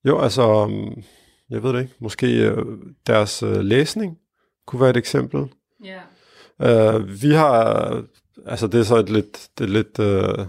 [0.05, 0.71] jo, altså,
[1.49, 1.93] jeg ved det ikke.
[1.99, 2.65] Måske øh,
[3.07, 4.17] deres øh, læsning
[4.67, 5.53] kunne være et eksempel.
[5.83, 6.01] Ja.
[6.61, 8.03] Øh, vi har,
[8.45, 10.45] altså det er så et lidt, det er lidt øh,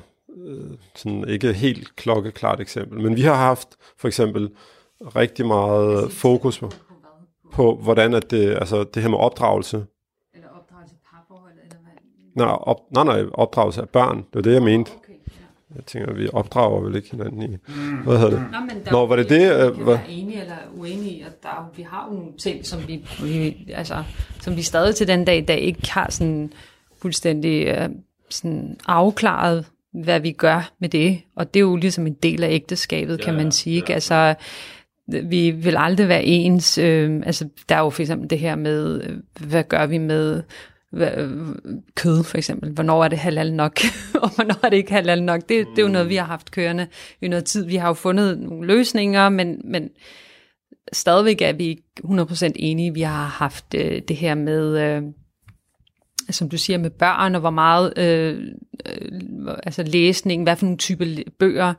[0.47, 4.51] øh, sådan ikke helt klokkeklart eksempel, men vi har haft for eksempel
[5.17, 6.71] rigtig meget fokus på,
[7.53, 9.77] på hvordan at det, altså det her med opdragelse.
[10.35, 12.47] Eller opdragelse parforhold, eller hvad?
[12.47, 14.91] Nej, op, nej, nej, opdragelse af børn, det var det, jeg mente.
[14.97, 15.77] Okay, ja.
[15.77, 17.57] Jeg tænker, vi opdrager vel ikke hinanden i,
[18.05, 18.47] hvad hedder det?
[18.53, 21.27] Nå, men der Nå, er var det det, Vi øh, kan være enige eller uenige,
[21.27, 24.05] og der er, vi har jo nogle ting, som vi, vi, altså,
[24.41, 26.53] som vi stadig til den dag i dag ikke har sådan
[27.03, 27.89] fuldstændig øh,
[28.31, 31.21] sådan afklaret, hvad vi gør med det.
[31.37, 33.77] Og det er jo ligesom en del af ægteskabet, ja, kan man sige.
[33.77, 33.95] Ikke?
[33.95, 34.35] Altså,
[35.07, 36.79] vi vil aldrig være ens.
[36.79, 39.17] Øh, altså, der er jo for eksempel det her med, øh,
[39.49, 40.43] hvad gør vi med
[40.93, 41.31] hvad, øh,
[41.97, 42.71] kød for eksempel.
[42.71, 43.81] Hvornår er det halal nok,
[44.23, 45.41] og hvornår er det ikke halal nok.
[45.41, 46.87] Det, det er jo noget, vi har haft kørende
[47.21, 47.67] i noget tid.
[47.67, 49.89] Vi har jo fundet nogle løsninger, men, men
[50.93, 52.95] stadigvæk er vi 100% enige.
[52.95, 55.03] Vi har haft øh, det her med, øh,
[56.33, 58.39] som du siger, med børn, og hvor meget øh,
[58.87, 61.75] øh, altså læsning, hvad for nogle typer læ- bøger.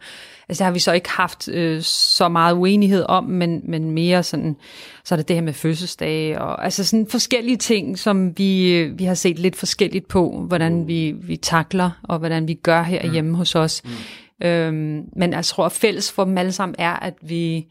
[0.49, 4.23] Altså det har vi så ikke haft øh, så meget uenighed om, men, men mere
[4.23, 4.55] sådan,
[5.03, 8.99] så er det det her med fødselsdage, og altså sådan forskellige ting, som vi, øh,
[8.99, 13.29] vi har set lidt forskelligt på, hvordan vi, vi takler, og hvordan vi gør herhjemme
[13.29, 13.35] mm.
[13.35, 13.81] hos os.
[13.83, 14.47] Mm.
[14.47, 17.67] Øhm, men jeg tror, at fælles for dem alle sammen er, at vi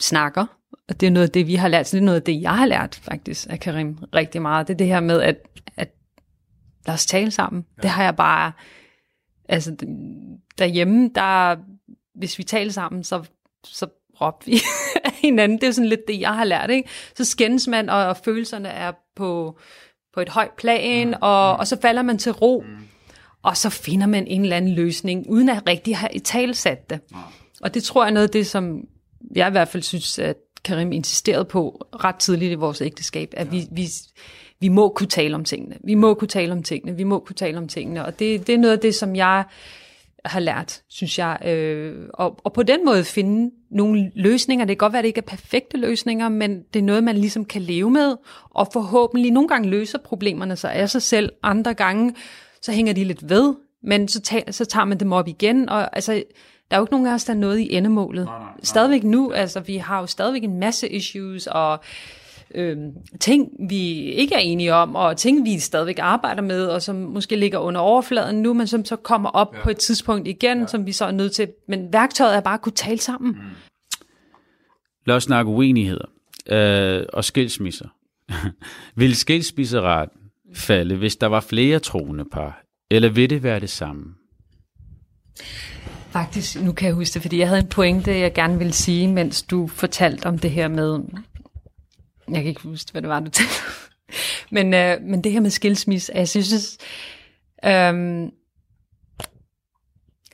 [0.00, 0.46] snakker,
[0.88, 1.88] og det er noget af det, vi har lært.
[1.88, 4.68] Så det er noget af det, jeg har lært faktisk af Karim rigtig meget.
[4.68, 5.36] Det er det her med, at,
[5.76, 5.88] at
[6.86, 7.66] lad os tale sammen.
[7.76, 7.82] Ja.
[7.82, 8.52] Det har jeg bare,
[9.48, 9.76] altså
[10.58, 11.56] derhjemme, der,
[12.14, 13.24] hvis vi taler sammen, så,
[13.64, 13.86] så
[14.20, 14.52] råber vi
[15.04, 15.58] af hinanden.
[15.58, 16.70] Det er jo sådan lidt det, jeg har lært.
[16.70, 16.88] Ikke?
[17.16, 19.58] Så skændes man, og, og følelserne er på,
[20.14, 22.64] på et højt plan, og, og så falder man til ro,
[23.42, 27.00] og så finder man en eller anden løsning, uden at rigtig have i talsat det.
[27.60, 28.80] Og det tror jeg er noget af det, som
[29.36, 33.52] jeg i hvert fald synes, at Karim insisterede på ret tidligt i vores ægteskab, at
[33.52, 33.88] vi, vi,
[34.60, 35.76] vi må kunne tale om tingene.
[35.84, 36.96] Vi må kunne tale om tingene.
[36.96, 38.04] Vi må kunne tale om tingene.
[38.04, 39.44] Og det, det er noget af det, som jeg
[40.24, 41.38] har lært, synes jeg.
[41.44, 44.64] Øh, og, og på den måde finde nogle løsninger.
[44.64, 47.16] Det kan godt være, at det ikke er perfekte løsninger, men det er noget, man
[47.16, 48.16] ligesom kan leve med,
[48.50, 51.32] og forhåbentlig nogle gange løser problemerne sig af sig selv.
[51.42, 52.14] Andre gange,
[52.62, 55.68] så hænger de lidt ved, men så, tager, så tager man dem op igen.
[55.68, 56.22] Og altså,
[56.70, 58.24] der er jo ikke nogen af os, der er noget i endemålet.
[58.24, 58.60] Nej, nej, nej.
[58.62, 61.80] Stadigvæk nu, altså vi har jo stadigvæk en masse issues, og
[62.54, 66.96] øhm, ting, vi ikke er enige om, og ting, vi stadigvæk arbejder med, og som
[66.96, 69.62] måske ligger under overfladen nu, men som så kommer op ja.
[69.62, 70.66] på et tidspunkt igen, ja.
[70.66, 71.48] som vi så er nødt til.
[71.68, 73.32] Men værktøjet er bare at kunne tale sammen.
[73.32, 73.38] Mm.
[75.06, 76.06] Lad os snakke uenigheder
[76.48, 77.88] øh, og skilsmisser.
[79.00, 80.08] vil skilsmisseret
[80.54, 84.04] falde, hvis der var flere troende par, eller vil det være det samme?
[86.18, 89.08] Faktisk, nu kan jeg huske det, fordi jeg havde en pointe, jeg gerne ville sige,
[89.08, 90.98] mens du fortalte om det her med,
[92.28, 93.52] jeg kan ikke huske, hvad det var, du talte
[94.50, 96.78] men, øh, men det her med skilsmisse, jeg synes,
[97.64, 98.30] øhm,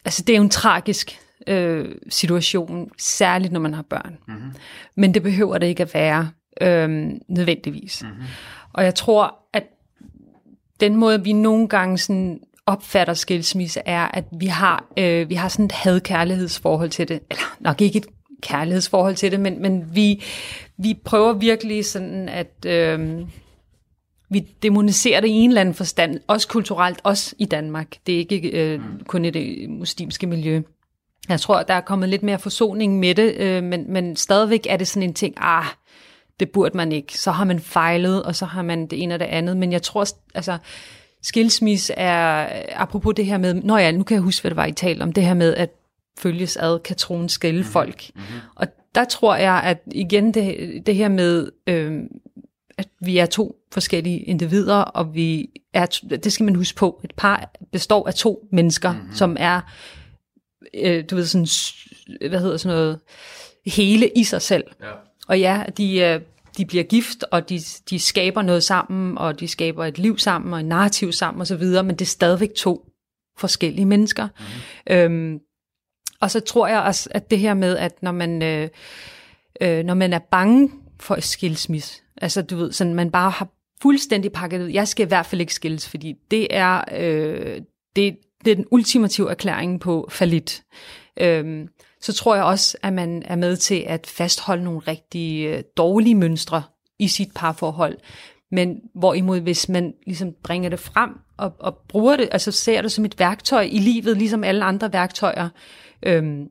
[0.05, 4.19] altså det er jo en tragisk øh, situation, særligt når man har børn.
[4.29, 4.53] Mm-hmm.
[4.97, 8.03] Men det behøver det ikke at være øh, nødvendigvis.
[8.03, 8.25] Mm-hmm.
[8.73, 9.65] Og jeg tror, at
[10.81, 15.49] den måde, vi nogle gange sådan opfatter skilsmisse, er, at vi har, øh, vi har
[15.49, 17.21] sådan et had-kærlighedsforhold til det.
[17.31, 18.07] Eller nok ikke et
[18.43, 20.23] kærlighedsforhold til det, men, men vi,
[20.79, 22.67] vi prøver virkelig sådan at...
[22.67, 23.21] Øh,
[24.31, 27.97] vi demoniserer det i en eller anden forstand, også kulturelt, også i Danmark.
[28.07, 30.63] Det er ikke øh, kun i det muslimske miljø.
[31.29, 34.77] Jeg tror, der er kommet lidt mere forsoning med det, øh, men, men stadigvæk er
[34.77, 35.65] det sådan en ting, ah,
[36.41, 37.19] det burde man ikke.
[37.19, 39.57] Så har man fejlet, og så har man det ene og det andet.
[39.57, 40.59] Men jeg tror, altså,
[41.25, 44.67] skilsmisse er, apropos det her med, når ja, nu kan jeg huske, hvad det var,
[44.67, 45.71] I talte om, det her med, at
[46.19, 47.73] følges ad, kan troen skælde mm-hmm.
[47.73, 48.11] folk.
[48.15, 48.41] Mm-hmm.
[48.55, 52.03] Og der tror jeg, at igen det, det her med, øh,
[52.79, 55.87] at vi er to forskellige individer, og vi er,
[56.25, 59.15] det skal man huske på, et par består af to mennesker, mm-hmm.
[59.15, 59.61] som er,
[60.75, 62.99] øh, du ved, sådan, hvad hedder sådan noget,
[63.67, 64.65] hele i sig selv.
[64.83, 64.91] Ja.
[65.29, 66.21] Og ja, de, øh,
[66.59, 70.55] de bliver gift, og de, de skaber noget sammen, og de skaber et liv sammen,
[70.55, 72.89] og et narrativ sammen osv., men det er stadigvæk to
[73.39, 74.29] forskellige mennesker.
[74.39, 75.15] Mm-hmm.
[75.15, 75.39] Øhm,
[76.21, 78.69] og så tror jeg også, at det her med, at når man, øh,
[79.61, 83.49] øh, når man er bange for et skilsmis, altså du ved, sådan man bare har
[83.83, 87.63] fuldstændig pakket ud, jeg skal i hvert fald ikke skilles, fordi det er, øh,
[87.97, 90.65] det, det er den ultimative erklæring på falit.
[91.21, 91.69] Øhm,
[92.05, 96.15] så tror jeg også, at man er med til at fastholde nogle rigtig øh, dårlige
[96.15, 96.63] mønstre
[96.99, 97.99] i sit parforhold.
[98.51, 102.93] Men hvorimod, hvis man ligesom bringer det frem og, og bruger det, altså ser det
[102.93, 105.49] som et værktøj i livet, ligesom alle andre værktøjer,
[106.03, 106.49] øhm,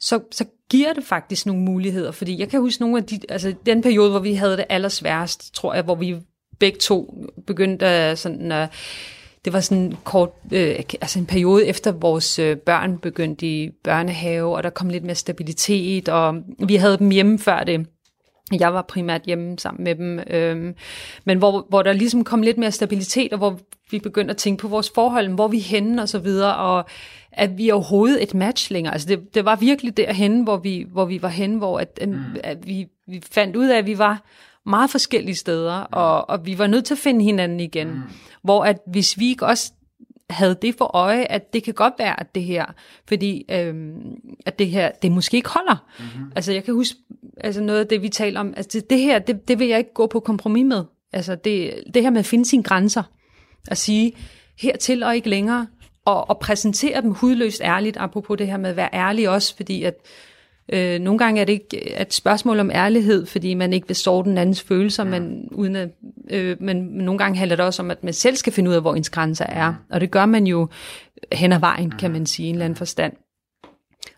[0.00, 2.10] så, så giver det faktisk nogle muligheder.
[2.10, 5.54] Fordi jeg kan huske nogle af de, altså den periode, hvor vi havde det allersværest,
[5.54, 6.16] tror jeg, hvor vi
[6.58, 8.52] begge to begyndte at sådan...
[8.52, 8.68] Uh,
[9.44, 14.56] det var sådan kort, øh, altså en periode efter vores øh, børn begyndte i børnehave,
[14.56, 17.86] og der kom lidt mere stabilitet, og vi havde dem hjemme før det.
[18.60, 20.74] Jeg var primært hjemme sammen med dem, øh,
[21.24, 23.58] men hvor, hvor der ligesom kom lidt mere stabilitet, og hvor
[23.90, 26.84] vi begyndte at tænke på vores forhold, hvor vi er henne og så videre, og
[27.32, 28.92] at vi er overhovedet et match længere.
[28.92, 32.18] Altså det, det var virkelig derhen, hvor vi, hvor vi var henne, hvor at, mm.
[32.44, 34.22] at vi, vi fandt ud af, at vi var
[34.68, 35.86] meget forskellige steder, mm.
[35.92, 37.88] og, og vi var nødt til at finde hinanden igen.
[37.88, 38.02] Mm.
[38.42, 39.72] Hvor at hvis vi ikke også
[40.30, 42.66] havde det for øje, at det kan godt være, at det her,
[43.08, 43.94] fordi øhm,
[44.46, 45.86] at det her, det måske ikke holder.
[45.98, 46.32] Mm-hmm.
[46.36, 46.98] Altså jeg kan huske,
[47.40, 49.78] altså noget af det, vi taler om, altså det, det her, det, det vil jeg
[49.78, 50.84] ikke gå på kompromis med.
[51.12, 53.02] Altså det, det her med at finde sine grænser,
[53.68, 54.12] at sige,
[54.58, 55.66] hertil og ikke længere,
[56.04, 59.82] og, og præsentere dem hudløst ærligt, apropos det her med at være ærlig også, fordi
[59.82, 59.94] at
[60.72, 64.24] Øh, nogle gange er det ikke et spørgsmål om ærlighed, fordi man ikke vil såre
[64.24, 65.10] den andens følelser, ja.
[65.10, 65.88] men, uden at,
[66.30, 68.80] øh, men nogle gange handler det også om, at man selv skal finde ud af,
[68.80, 69.74] hvor ens grænser er.
[69.90, 70.68] Og det gør man jo
[71.32, 73.12] hen ad vejen, kan man sige, i en eller anden forstand.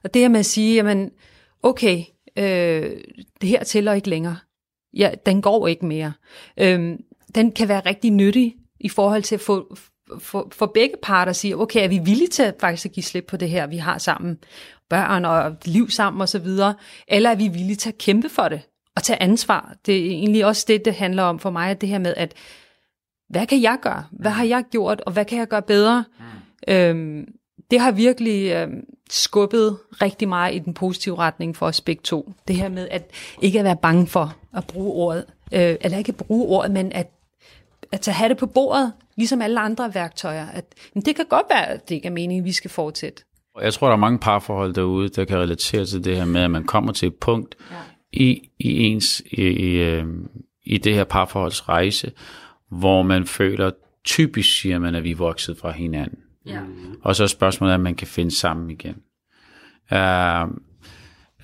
[0.05, 1.11] Og det her med at sige, jamen,
[1.63, 2.03] okay,
[2.39, 2.91] øh,
[3.41, 4.37] det her tæller ikke længere.
[4.97, 6.13] Ja, den går ikke mere.
[6.61, 6.99] Øh,
[7.35, 9.77] den kan være rigtig nyttig i forhold til at få,
[10.19, 13.25] for, for begge parter at sige, okay, er vi villige til faktisk at give slip
[13.29, 14.39] på det her, vi har sammen?
[14.91, 16.47] børn og liv sammen osv.,
[17.09, 18.61] eller er vi villige til at kæmpe for det
[18.97, 19.75] og tage ansvar?
[19.87, 22.35] Det er egentlig også det, det handler om for mig, at det her med, at
[23.29, 24.05] hvad kan jeg gøre?
[24.11, 26.05] Hvad har jeg gjort, og hvad kan jeg gøre bedre?
[26.19, 26.75] Mm.
[26.75, 27.29] Øhm,
[27.71, 32.33] det har virkelig øhm, skubbet rigtig meget i den positive retning for os begge to.
[32.49, 33.11] Det her med at
[33.43, 36.93] ikke at være bange for at bruge ordet, øh, eller ikke at bruge ordet, men
[36.93, 37.11] at,
[37.93, 40.47] at tage have det på bordet, ligesom alle andre værktøjer.
[40.47, 43.23] At, men det kan godt være, at det ikke er meningen, at vi skal fortsætte.
[43.61, 46.51] Jeg tror, der er mange parforhold derude, der kan relatere til det her med, at
[46.51, 47.77] man kommer til et punkt ja.
[48.13, 50.07] i, i ens i, i, øh,
[50.65, 52.13] i det her parforholds rejse,
[52.71, 53.71] hvor man føler,
[54.05, 56.19] typisk siger man, at vi er vokset fra hinanden.
[56.47, 56.61] Ja.
[57.03, 58.97] Og så er spørgsmålet, at man kan finde sammen igen.
[59.93, 60.49] Uh,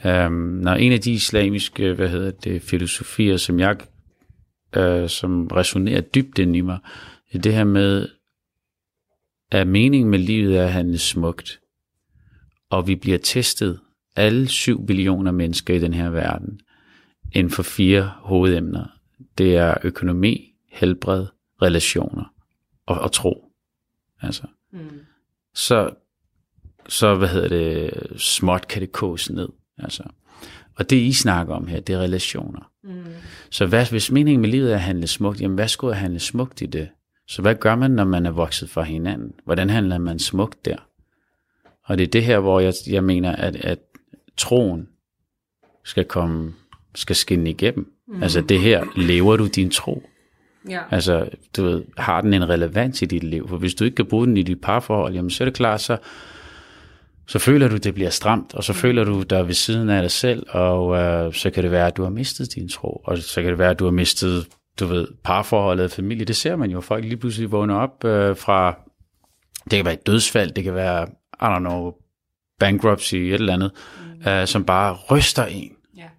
[0.04, 3.76] um, når en af de islamiske hvad hedder det, filosofier, som jeg
[4.78, 6.78] uh, som resonerer dybt ind i mig,
[7.32, 8.08] er det her med,
[9.50, 11.60] at meningen med livet er at handle smukt
[12.70, 13.80] og vi bliver testet,
[14.16, 16.60] alle 7 billioner mennesker i den her verden,
[17.32, 18.86] inden for fire hovedemner.
[19.38, 21.26] Det er økonomi, helbred,
[21.62, 22.34] relationer
[22.86, 23.52] og, og tro.
[24.20, 24.42] Altså.
[24.72, 25.00] Mm.
[25.54, 25.90] Så,
[26.88, 29.48] så, hvad hedder det, småt kan det kose ned.
[29.78, 30.02] Altså.
[30.76, 32.70] Og det I snakker om her, det er relationer.
[32.84, 33.04] Mm.
[33.50, 36.20] Så hvad, hvis meningen med livet er at handle smukt, jamen hvad skulle jeg handle
[36.20, 36.88] smukt i det?
[37.28, 39.32] Så hvad gør man, når man er vokset fra hinanden?
[39.44, 40.76] Hvordan handler man smukt der?
[41.84, 43.78] Og det er det her, hvor jeg, jeg mener, at, at
[44.36, 44.88] troen
[45.84, 46.54] skal komme,
[46.94, 47.92] skal skinne igennem.
[48.08, 48.22] Mm.
[48.22, 50.02] Altså det her, lever du din tro?
[50.68, 50.80] Ja.
[50.90, 53.48] Altså, du ved, har den en relevans i dit liv?
[53.48, 55.80] For hvis du ikke kan bruge den i dit parforhold, jamen så er det klart,
[55.80, 55.96] så,
[57.28, 60.10] så føler du, det bliver stramt, og så føler du dig ved siden af dig
[60.10, 63.42] selv, og øh, så kan det være, at du har mistet din tro, og så
[63.42, 64.48] kan det være, at du har mistet,
[64.80, 66.24] du ved, parforholdet, familie.
[66.24, 68.78] Det ser man jo, folk lige pludselig vågner op øh, fra,
[69.64, 71.06] det kan være et dødsfald, det kan være
[71.42, 71.92] i don't know,
[72.58, 73.70] bankruptcy, et eller andet,
[74.14, 74.32] mm.
[74.32, 75.72] uh, som bare ryster en.
[75.98, 76.10] Yeah.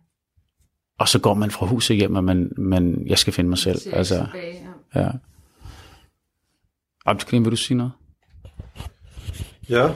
[0.99, 3.79] Og så går man fra huset hjem, og man, man, jeg skal finde mig selv.
[3.93, 5.01] Altså, tilbage, ja.
[5.01, 5.09] ja.
[7.05, 7.91] Abdelkrim, vil du sige noget?
[9.69, 9.89] Ja.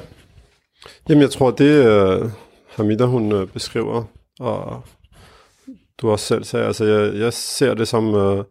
[1.09, 1.87] Jamen, jeg tror, det
[2.21, 2.31] uh,
[2.67, 4.03] Hamida, hun uh, beskriver,
[4.39, 4.83] og
[6.01, 8.43] du også selv sagde, altså jeg, jeg ser det som øh,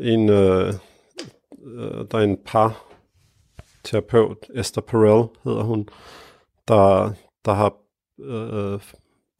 [0.00, 0.74] en, øh,
[1.66, 2.84] øh der er en par
[3.84, 5.88] terapeut, Esther Perel hedder hun,
[6.68, 7.12] der,
[7.44, 7.74] der har
[8.20, 8.80] øh,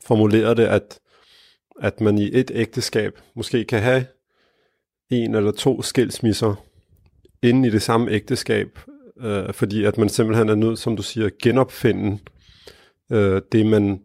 [0.05, 0.99] formuleret det, at,
[1.81, 4.07] at man i et ægteskab måske kan have
[5.11, 6.55] en eller to skilsmisser
[7.43, 8.79] inden i det samme ægteskab,
[9.21, 12.19] øh, fordi at man simpelthen er nødt, som du siger, genopfinde
[13.13, 14.01] øh, det, man,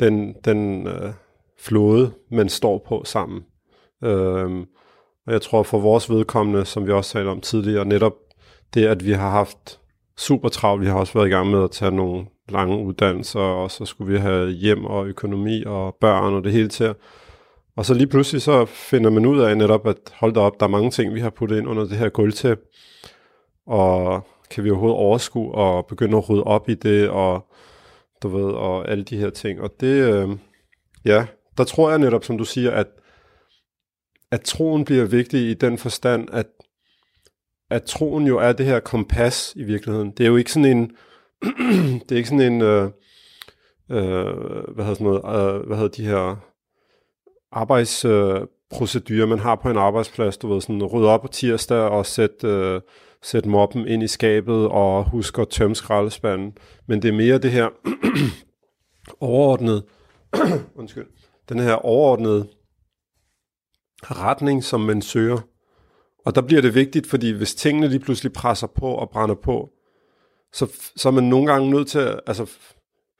[0.00, 1.12] den, den øh,
[1.58, 3.42] flåde, man står på sammen.
[4.04, 4.66] Øh,
[5.26, 8.14] og jeg tror for vores vedkommende, som vi også talte om tidligere, netop
[8.74, 9.80] det, at vi har haft
[10.16, 13.70] super travlt, vi har også været i gang med at tage nogle lange uddannelser, og
[13.70, 16.94] så skulle vi have hjem og økonomi og børn og det hele til.
[17.76, 20.66] Og så lige pludselig så finder man ud af netop, at hold da op, der
[20.66, 22.58] er mange ting, vi har puttet ind under det her gulvtæp,
[23.66, 27.46] og kan vi overhovedet overskue og begynde at rydde op i det, og
[28.22, 29.60] du ved, og alle de her ting.
[29.60, 30.28] Og det, øh,
[31.04, 31.26] ja,
[31.58, 32.86] der tror jeg netop, som du siger, at,
[34.30, 36.46] at troen bliver vigtig i den forstand, at,
[37.70, 40.10] at troen jo er det her kompas i virkeligheden.
[40.10, 40.90] Det er jo ikke sådan en,
[42.00, 42.90] det er ikke sådan en, øh,
[43.90, 44.24] øh,
[44.74, 46.36] hvad hedder sådan noget, øh, hvad hedder de her
[47.52, 52.06] arbejdsprocedurer, øh, man har på en arbejdsplads, du ved, sådan rydde op på tirsdag og
[52.06, 52.80] sætte, øh,
[53.22, 56.58] sætte moppen ind i skabet og huske at tømme skraldespanden.
[56.86, 57.68] Men det er mere det her
[59.20, 59.82] overordnede,
[60.80, 61.06] undskyld,
[61.48, 62.48] den her overordnede
[64.02, 65.38] retning, som man søger.
[66.24, 69.70] Og der bliver det vigtigt, fordi hvis tingene lige pludselig presser på og brænder på,
[70.52, 72.50] så, så er man nogle gange nødt til, at, altså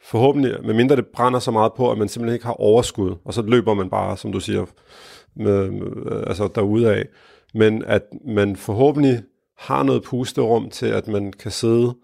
[0.02, 3.42] forhåbentlig, medmindre det brænder så meget på, at man simpelthen ikke har overskud, og så
[3.42, 4.66] løber man bare, som du siger,
[5.36, 7.06] med, med, altså derude af.
[7.54, 9.22] Men at man forhåbentlig
[9.58, 11.96] har noget pusterum til, at man kan sidde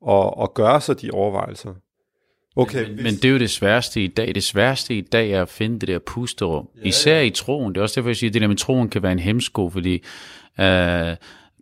[0.00, 1.74] og, og gøre sig de overvejelser.
[2.56, 3.04] Okay, men, hvis...
[3.04, 4.34] men det er jo det sværeste i dag.
[4.34, 6.68] Det sværeste i dag er at finde det der pusterum.
[6.76, 7.22] Ja, Især ja.
[7.22, 7.74] i troen.
[7.74, 9.70] Det er også derfor, jeg siger, at det der med troen kan være en hemsko,
[9.70, 11.16] fordi øh,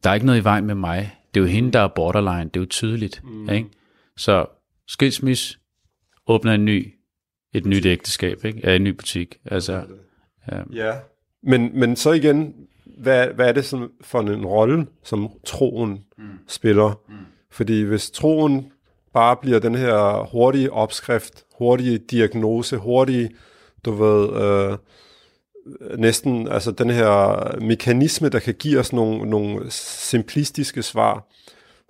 [0.05, 1.17] der er ikke noget i vejen med mig.
[1.35, 2.45] Det er jo hende, der er borderline.
[2.45, 3.21] Det er jo tydeligt.
[3.25, 3.51] Mm.
[3.51, 3.69] Ikke?
[4.17, 4.47] Så
[4.89, 5.59] skilsmis,
[6.27, 6.95] åbner en ny,
[7.55, 8.61] et nyt ægteskab, ikke?
[8.65, 9.37] Ja, en ny butik.
[9.45, 9.83] Altså,
[10.53, 10.59] ja.
[10.73, 10.93] ja.
[11.43, 12.55] Men, men så igen,
[13.01, 16.25] hvad, hvad er det sådan for en rolle, som troen mm.
[16.49, 17.01] spiller?
[17.09, 17.15] Mm.
[17.51, 18.73] Fordi hvis troen
[19.13, 23.31] bare bliver den her hurtige opskrift, hurtige diagnose, hurtige,
[23.85, 24.79] du ved, øh,
[25.99, 31.27] næsten altså den her mekanisme, der kan give os nogle, nogle simplistiske svar,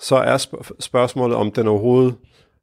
[0.00, 2.14] så er sp- spørgsmålet, om den overhovedet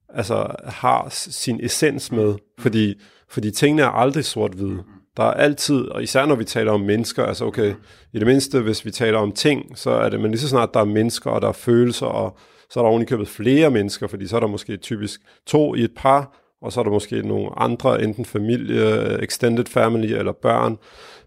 [0.10, 2.96] altså, har sin essens med, fordi,
[3.30, 4.84] fordi tingene er aldrig sort-hvide.
[5.18, 7.74] Der er altid, og især når vi taler om mennesker, altså okay,
[8.14, 10.74] i det mindste, hvis vi taler om ting, så er det, men lige så snart
[10.74, 12.38] der er mennesker, og der er følelser, og
[12.70, 15.92] så er der ovenikøbet flere mennesker, fordi så er der måske typisk to i et
[15.96, 20.78] par, og så er der måske nogle andre, enten familie, extended family eller børn,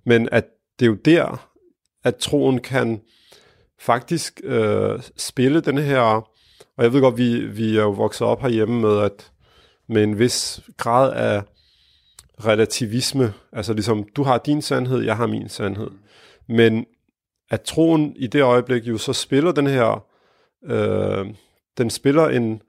[0.06, 0.44] men at
[0.78, 1.48] det er jo der,
[2.04, 3.00] at troen kan
[3.80, 8.42] faktisk øh, spille den her, og jeg ved godt, vi, vi er jo vokset op
[8.42, 9.30] herhjemme med, at
[9.88, 11.42] med en vis grad af
[12.46, 15.90] relativisme, altså ligesom, du har din sandhed, jeg har min sandhed,
[16.48, 16.86] men
[17.50, 20.04] at troen i det øjeblik jo så spiller den her
[20.64, 21.26] øh,
[21.78, 22.62] den spiller en,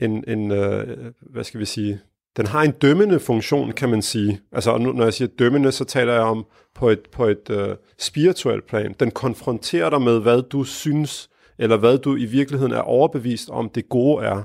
[0.00, 2.00] en, en øh, hvad skal vi sige,
[2.36, 4.40] den har en dømmende funktion, kan man sige.
[4.52, 7.76] Altså, nu, når jeg siger dømmende, så taler jeg om på et, på et øh,
[7.98, 8.94] spirituelt plan.
[9.00, 13.68] Den konfronterer dig med, hvad du synes, eller hvad du i virkeligheden er overbevist om,
[13.68, 14.42] det gode er.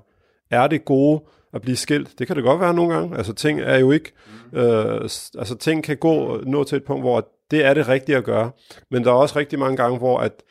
[0.52, 2.20] Er det gode at blive skilt?
[2.20, 3.18] Det kan det godt være nogle gange.
[3.18, 4.12] Altså, ting er jo ikke...
[4.54, 5.02] Øh,
[5.38, 8.52] altså, ting kan gå nå til et punkt, hvor det er det rigtige at gøre.
[8.92, 10.44] Men der er også rigtig mange gange, hvor at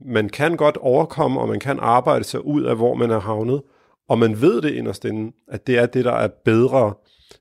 [0.00, 3.62] man kan godt overkomme, og man kan arbejde sig ud af, hvor man er havnet,
[4.08, 6.94] og man ved det inderst inde, at det er det, der er bedre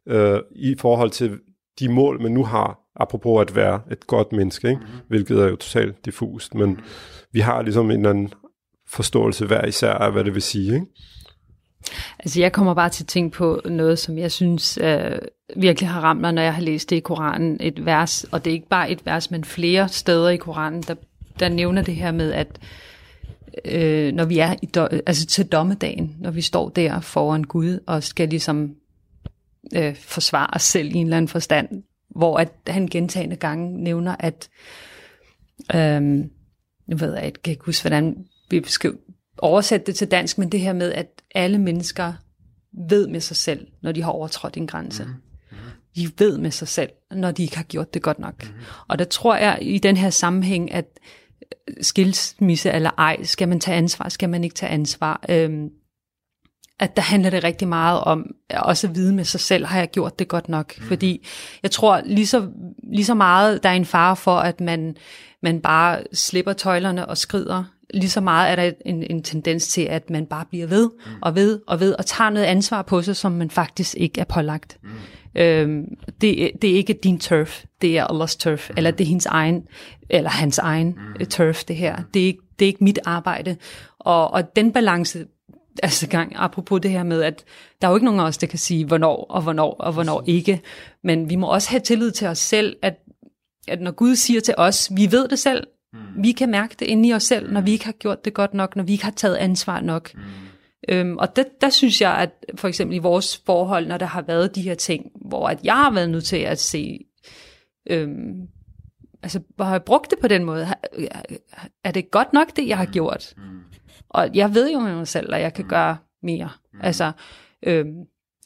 [0.08, 1.40] øh, i forhold til
[1.80, 4.82] de mål, man nu har, apropos at være et godt menneske, ikke?
[4.82, 5.00] Mm-hmm.
[5.08, 6.84] hvilket er jo totalt diffust, men mm-hmm.
[7.32, 8.34] vi har ligesom en eller anden
[8.88, 10.74] forståelse hver især af, hvad det vil sige.
[10.74, 10.86] Ikke?
[12.20, 15.18] Altså jeg kommer bare til at tænke på noget, som jeg synes øh,
[15.56, 18.52] virkelig har ramt mig, når jeg har læst det i Koranen, et vers, og det
[18.52, 20.96] er ikke bare et vers, men flere steder i Koranen, der
[21.40, 22.60] der nævner det her med, at
[23.66, 27.80] øh, når vi er i do, altså til dommedagen, når vi står der foran Gud
[27.88, 28.76] og skal ligesom
[29.76, 34.16] øh, forsvare os selv i en eller anden forstand, hvor at han gentagende gange nævner,
[34.20, 34.50] at
[35.76, 36.02] øh,
[36.88, 38.96] nu ved jeg, jeg kan ikke huske, hvordan vi beskriver
[39.38, 42.14] oversætte det til dansk, men det her med, at alle mennesker
[42.90, 45.04] ved med sig selv, når de har overtrådt en grænse.
[45.04, 45.58] Mm.
[45.96, 48.44] De ved med sig selv, når de ikke har gjort det godt nok.
[48.44, 48.50] Mm.
[48.88, 50.86] Og der tror jeg i den her sammenhæng, at
[51.82, 55.26] skilsmisse eller ej, skal man tage ansvar, skal man ikke tage ansvar.
[55.30, 55.70] Øhm,
[56.80, 59.90] at der handler det rigtig meget om også at vide med sig selv, har jeg
[59.92, 60.78] gjort det godt nok?
[60.78, 60.84] Mm.
[60.84, 61.26] Fordi
[61.64, 62.48] jeg tror lige så,
[62.84, 64.96] lige så meget, der er en fare for, at man,
[65.44, 67.64] man bare slipper tøjlerne og skrider.
[67.94, 70.90] Lige så meget er der en, en tendens til, at man bare bliver ved
[71.22, 74.26] og ved og ved og tager noget ansvar på sig, som man faktisk ikke er
[74.26, 74.78] pålagt.
[74.84, 74.90] Mm.
[75.36, 75.86] Øhm,
[76.22, 78.74] det, det er ikke din turf, det er Allahs turf, mm.
[78.78, 79.64] eller det er hendes egen,
[80.10, 81.26] eller hans egen mm.
[81.26, 81.98] turf, det her.
[82.14, 83.56] Det er, ikke, det er ikke mit arbejde.
[84.00, 85.26] Og, og den balance
[85.84, 87.44] altså gang, apropos det her med, at
[87.82, 90.24] der er jo ikke nogen af os, der kan sige, hvornår og hvornår og hvornår
[90.28, 90.62] ikke.
[91.04, 93.00] Men vi må også have tillid til os selv, at,
[93.68, 96.24] at når Gud siger til os, vi ved det selv, mm.
[96.24, 98.54] vi kan mærke det inde i os selv, når vi ikke har gjort det godt
[98.54, 100.14] nok, når vi ikke har taget ansvar nok.
[100.14, 100.22] Mm.
[100.90, 104.22] Øhm, og der, der synes jeg, at for eksempel i vores forhold, når der har
[104.22, 107.00] været de her ting, hvor at jeg har været nødt til at se,
[107.90, 108.48] øhm,
[109.24, 110.68] altså hvor har jeg brugt det på den måde?
[111.84, 113.34] Er det godt nok, det jeg har gjort?
[113.38, 113.44] Mm.
[114.10, 115.70] Og jeg ved jo med mig selv, at jeg kan mm.
[115.70, 116.50] gøre mere.
[116.74, 116.80] Mm.
[116.84, 117.12] Altså,
[117.64, 117.86] øh,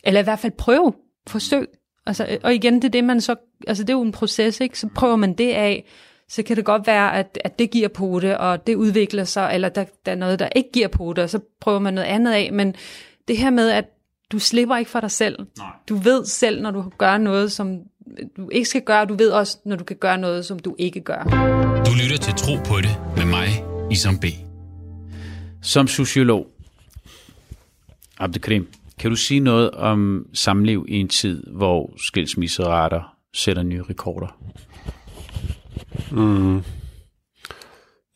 [0.04, 0.94] eller i hvert fald prøve,
[1.28, 1.68] forsøg.
[2.06, 3.36] Altså, og igen, det er det, man så,
[3.68, 4.80] altså det er jo en proces, ikke?
[4.80, 5.86] Så prøver man det af,
[6.30, 9.52] så kan det godt være, at, at det giver på det, og det udvikler sig,
[9.54, 12.08] eller der, der er noget, der ikke giver på det, og så prøver man noget
[12.08, 12.50] andet af.
[12.54, 12.76] Men
[13.28, 13.86] det her med, at
[14.32, 15.40] du slipper ikke for dig selv.
[15.58, 15.68] Nej.
[15.90, 17.80] Du ved selv, når du gør noget, som
[18.38, 21.02] du ikke skal gøre, du ved også, når du kan gøre noget, som du ikke
[21.02, 21.24] gør.
[21.86, 23.48] Du lytter til Tro på det med mig,
[23.92, 24.26] Isam B.
[25.62, 26.48] Som sociolog,
[28.20, 28.68] Abdelkrim,
[29.00, 34.38] kan du sige noget om samliv i en tid, hvor skilsmisserater sætter nye rekorder?
[36.12, 36.64] Mm.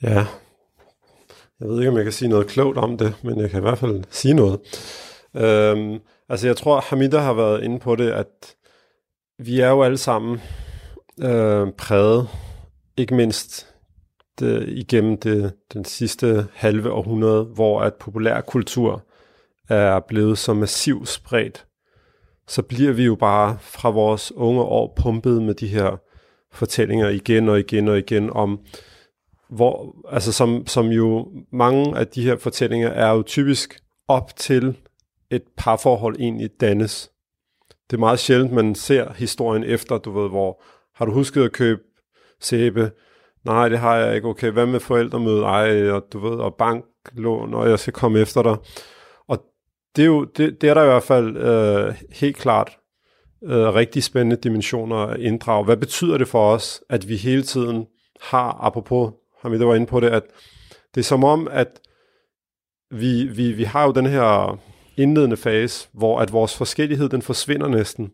[0.04, 0.26] Ja.
[1.60, 3.62] Jeg ved ikke, om jeg kan sige noget klogt om det, men jeg kan i
[3.62, 4.60] hvert fald sige noget.
[5.36, 8.56] Øhm, altså, jeg tror, Hamida har været inde på det, at
[9.40, 10.42] vi er jo alle sammen
[11.22, 12.28] øh, præget,
[12.98, 13.68] ikke mindst
[14.40, 19.04] det, igennem det, den sidste halve århundrede, hvor at populærkultur
[19.70, 21.66] er blevet så massivt spredt,
[22.48, 25.98] så bliver vi jo bare fra vores unge år pumpet med de her
[26.54, 28.60] fortællinger igen og igen og igen om,
[29.50, 34.78] hvor, altså som, som jo mange af de her fortællinger er jo typisk op til
[35.30, 37.12] et parforhold egentlig dannes.
[37.90, 40.64] Det er meget sjældent, man ser historien efter, du ved, hvor
[40.96, 41.82] har du husket at købe
[42.40, 42.92] sæbe,
[43.44, 44.28] Nej, det har jeg ikke.
[44.28, 45.44] Okay, hvad med forældremøde?
[45.44, 48.58] Ej, og du ved, og banklån, og jeg skal komme efter dig.
[49.28, 49.44] Og
[49.96, 52.78] det er jo, det, det er der i hvert fald øh, helt klart
[53.44, 55.66] øh, rigtig spændende dimensioner at inddrage.
[55.66, 57.86] Hvad betyder det for os, at vi hele tiden
[58.22, 59.12] har, apropos,
[59.42, 60.24] har vi der var inde på det, at
[60.96, 61.80] det er som om, at
[62.92, 64.60] vi, vi, vi har jo den her
[64.98, 68.12] indledende fase, hvor at vores forskellighed, den forsvinder næsten.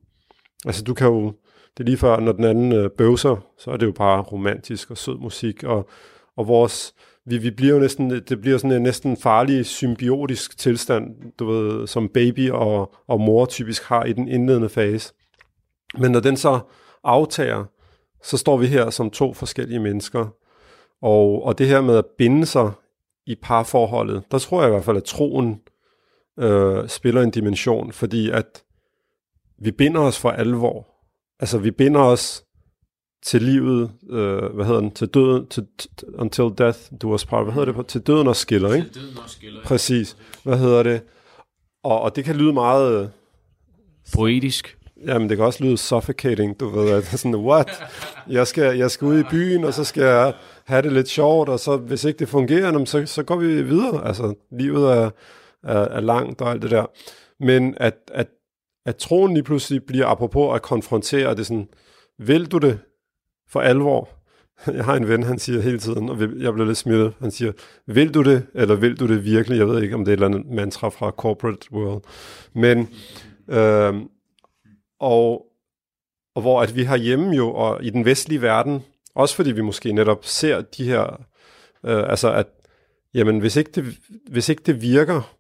[0.66, 1.26] Altså du kan jo,
[1.78, 4.92] det er lige før, når den anden øh, bøvser, så er det jo bare romantisk
[4.92, 5.90] og sød musik, og,
[6.38, 6.94] og vores,
[7.28, 11.88] vi, vi bliver jo næsten, det bliver sådan en næsten farlig symbiotisk tilstand, du ved,
[11.88, 15.14] som baby og, og mor typisk har i den indledende fase.
[15.98, 16.60] Men når den så
[17.04, 17.66] aftager,
[18.24, 20.28] så står vi her som to forskellige mennesker.
[21.02, 22.72] Og, og det her med at binde sig
[23.26, 25.62] i parforholdet, der tror jeg i hvert fald, at troen
[26.40, 28.64] øh, spiller en dimension, fordi at
[29.60, 30.98] vi binder os for alvor
[31.40, 32.44] altså vi binder os
[33.24, 35.68] til livet, øh, hvad hedder den, til døden, til,
[36.14, 38.90] until death do us part, hvad hedder det på, til døden og skiller, ikke?
[38.90, 41.02] Til døden og skiller, Præcis, hvad hedder det?
[41.84, 43.02] Og, og det kan lyde meget...
[43.02, 43.08] Øh,
[44.14, 44.78] Poetisk.
[45.06, 47.84] Jamen, det kan også lyde suffocating, du ved, at sådan, what?
[48.30, 50.34] Jeg skal, jeg skal ud i byen, og så skal jeg
[50.66, 54.08] have det lidt sjovt, og så hvis ikke det fungerer, så, så går vi videre.
[54.08, 55.10] Altså, livet er,
[55.64, 56.86] er, er langt og alt det der.
[57.40, 58.28] Men at, at
[58.88, 61.68] at troen lige pludselig bliver apropos at konfrontere det sådan,
[62.20, 62.80] vil du det
[63.50, 64.10] for alvor?
[64.68, 67.52] Jeg har en ven, han siger hele tiden, og jeg bliver lidt smittet, han siger,
[67.86, 69.58] vil du det, eller vil du det virkelig?
[69.58, 72.04] Jeg ved ikke, om det er et eller andet mantra fra corporate world.
[72.54, 72.90] Men,
[73.50, 73.94] øh,
[75.00, 75.46] og,
[76.36, 78.84] og hvor at vi har hjemme jo, og i den vestlige verden,
[79.16, 81.04] også fordi vi måske netop ser de her,
[81.86, 82.48] øh, altså at,
[83.14, 83.98] jamen hvis ikke det,
[84.30, 85.36] hvis ikke det virker,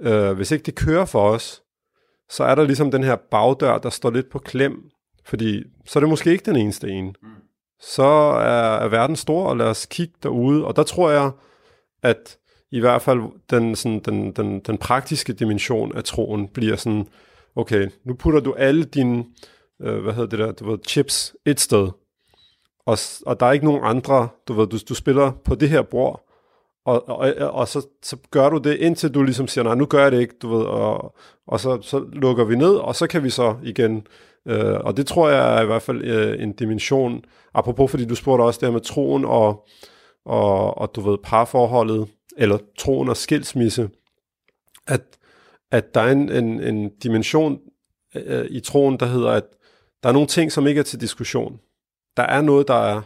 [0.00, 1.62] øh, hvis ikke det kører for os,
[2.30, 4.91] så er der ligesom den her bagdør, der står lidt på klem,
[5.24, 7.16] fordi så er det måske ikke den eneste en.
[7.22, 7.28] Mm.
[7.80, 11.30] Så er, er verden stor, og lad os kigge derude, og der tror jeg,
[12.02, 12.38] at
[12.70, 13.20] i hvert fald
[13.50, 17.06] den, sådan, den, den, den praktiske dimension af troen bliver sådan,
[17.56, 19.24] okay, nu putter du alle dine,
[19.82, 21.88] øh, hvad hedder det der, du ved, chips et sted,
[22.86, 25.82] og, og der er ikke nogen andre, du ved, du, du spiller på det her
[25.82, 26.28] bord,
[26.84, 30.02] og, og, og så, så gør du det, indtil du ligesom siger, nej, nu gør
[30.02, 31.14] jeg det ikke, du ved, og,
[31.46, 34.06] og så, så lukker vi ned, og så kan vi så igen,
[34.48, 37.24] øh, og det tror jeg er i hvert fald øh, en dimension,
[37.54, 39.68] apropos fordi du spurgte også der med troen og,
[40.24, 43.90] og, og du ved, parforholdet, eller troen og skilsmisse,
[44.86, 45.02] at,
[45.70, 47.60] at der er en, en, en dimension
[48.14, 49.44] øh, i troen, der hedder, at
[50.02, 51.60] der er nogle ting, som ikke er til diskussion.
[52.16, 53.02] Der er noget, der er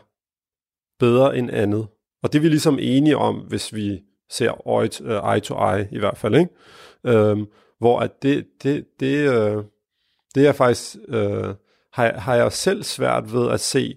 [0.99, 1.87] bedre end andet.
[2.22, 5.55] Og det er vi ligesom enige om, hvis vi ser eye to, øh, eye, to
[5.55, 6.34] eye i hvert fald.
[6.34, 6.51] Ikke?
[7.07, 7.47] Øhm,
[7.78, 9.64] hvor at det, det, det, øh,
[10.37, 11.55] det er faktisk, øh,
[11.93, 13.97] har, har jeg selv svært ved at se,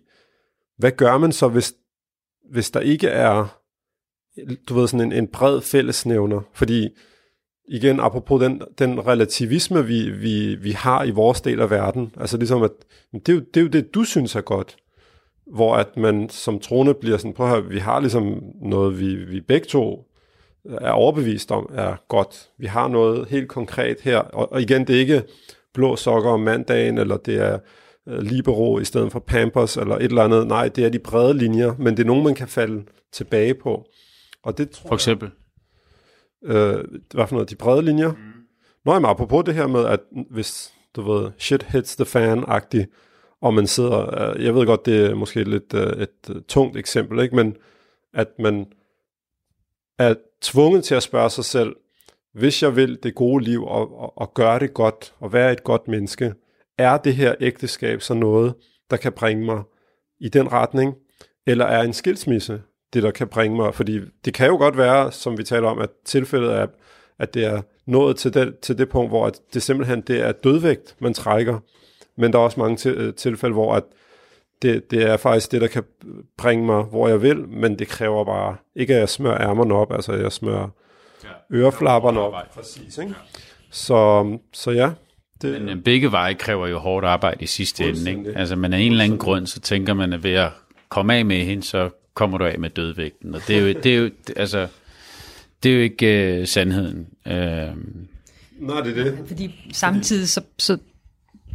[0.78, 1.74] hvad gør man så, hvis,
[2.52, 3.60] hvis der ikke er,
[4.70, 6.42] du ved, sådan en, en bred fællesnævner?
[6.54, 6.90] Fordi
[7.68, 12.38] igen, apropos den, den relativisme, vi, vi, vi har i vores del af verden, altså
[12.38, 12.72] ligesom at,
[13.14, 14.78] det er, jo, det er jo det, du synes er godt,
[15.48, 19.16] hvor at man som troende bliver sådan, prøv at høre, vi har ligesom noget, vi,
[19.16, 20.06] vi begge to
[20.66, 22.50] er overbevist om er godt.
[22.58, 25.24] Vi har noget helt konkret her, og, og igen, det er ikke
[25.74, 27.60] blå sokker om mandagen, eller det er
[28.08, 30.48] øh, Libero i stedet for Pampers, eller et eller andet.
[30.48, 33.86] Nej, det er de brede linjer, men det er nogen, man kan falde tilbage på.
[34.44, 35.30] Og det tror For eksempel?
[36.48, 37.50] Jeg, øh, hvad for noget?
[37.50, 38.12] De brede linjer?
[38.12, 38.18] Mm.
[38.86, 40.00] Nå, jamen, apropos det her med, at
[40.32, 42.86] hvis, du ved, shit hits the fan-agtigt,
[43.42, 46.78] og man sidder, øh, jeg ved godt, det er måske lidt øh, et øh, tungt
[46.78, 47.36] eksempel, ikke?
[47.36, 47.56] men
[48.14, 48.66] at man
[50.00, 51.76] er tvunget til at spørge sig selv,
[52.34, 55.64] hvis jeg vil det gode liv og, og, og gøre det godt og være et
[55.64, 56.34] godt menneske,
[56.78, 58.54] er det her ægteskab så noget,
[58.90, 59.64] der kan bringe mig
[60.20, 60.96] i den retning,
[61.48, 62.62] eller er en skilsmisse
[62.94, 63.76] det, der kan bringe mig?
[63.76, 66.68] Fordi det kan jo godt være, som vi taler om, at tilfældet er,
[67.20, 70.96] at det er nået til det, til det punkt, hvor det simpelthen det er dødvægt,
[71.00, 71.60] man trækker.
[72.18, 73.84] Men der er også mange til, øh, tilfælde, hvor at
[74.62, 75.84] det, det er faktisk det, der kan
[76.38, 79.94] bringe mig, hvor jeg vil, men det kræver bare, ikke at jeg smører ærmerne op,
[79.94, 80.70] altså jeg smører
[81.54, 82.34] øreflapperne op.
[82.54, 83.16] Præcis, ikke?
[83.72, 84.92] Så, så ja.
[85.42, 88.12] Det, men begge veje kræver jo hårdt arbejde i sidste ende.
[88.12, 88.34] Ikke?
[88.36, 90.52] Altså man af en eller anden grund, så tænker man, at ved at
[90.90, 93.36] komme af med hende, så kommer du af med dødvægten.
[93.36, 94.68] Og det er jo, det er jo, altså,
[95.64, 97.08] det er jo ikke uh, sandheden.
[97.26, 99.20] Uh, Nej, det er det.
[99.28, 100.78] Fordi samtidig så, så,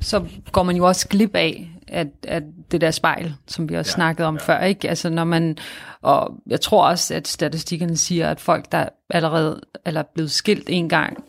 [0.01, 3.91] så går man jo også glip af, at, at det der spejl, som vi også
[3.91, 4.41] ja, snakket om ja.
[4.41, 4.89] før, ikke?
[4.89, 5.59] Altså når man,
[6.03, 10.65] og jeg tror også, at statistikkerne siger, at folk, der allerede eller er blevet skilt
[10.69, 11.25] en gang,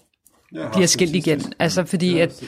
[0.56, 1.42] ja, bliver skilt igen.
[1.60, 2.44] Altså fordi, at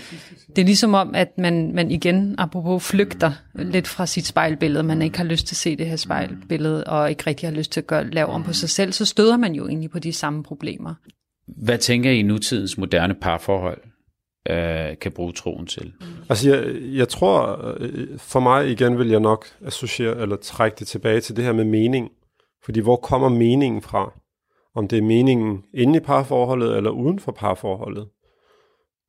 [0.56, 3.70] det er ligesom om, at man, man igen, apropos flygter mm.
[3.70, 7.10] lidt fra sit spejlbillede, man ikke har lyst til at se det her spejlbillede, og
[7.10, 9.54] ikke rigtig har lyst til at gøre, lave om på sig selv, så støder man
[9.54, 10.94] jo egentlig på de samme problemer.
[11.48, 13.82] Hvad tænker I nutidens moderne parforhold?
[14.50, 15.94] Øh, kan bruge troen til.
[16.00, 16.06] Mm.
[16.30, 20.88] Altså jeg, jeg tror, øh, for mig igen vil jeg nok associere, eller trække det
[20.88, 22.10] tilbage til det her med mening.
[22.64, 24.14] Fordi hvor kommer meningen fra?
[24.76, 28.08] Om det er meningen inde i parforholdet eller uden for parforholdet.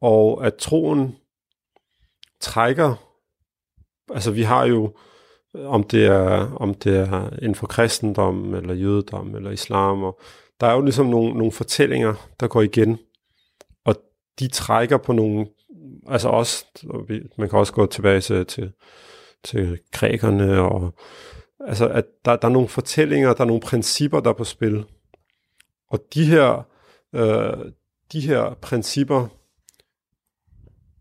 [0.01, 1.17] Og at troen
[2.41, 2.95] trækker,
[4.15, 4.95] altså vi har jo,
[5.55, 10.21] om det er, om det er inden for kristendom, eller jødedom, eller islam, og
[10.61, 12.99] der er jo ligesom nogle, nogle fortællinger, der går igen
[14.39, 15.47] de trækker på nogle,
[16.07, 16.65] altså også,
[17.39, 18.73] man kan også gå tilbage til, til,
[19.45, 20.95] til grækerne, og
[21.67, 24.85] altså at der, der er nogle fortællinger, der er nogle principper, der er på spil.
[25.91, 26.67] Og de her,
[27.13, 27.73] øh,
[28.13, 29.29] de her principper,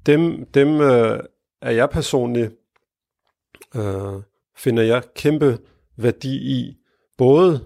[0.05, 1.19] dem, dem øh,
[1.61, 2.51] er jeg personligt,
[3.75, 4.21] øh,
[4.57, 5.57] finder jeg kæmpe
[5.97, 6.77] værdi i,
[7.17, 7.65] både,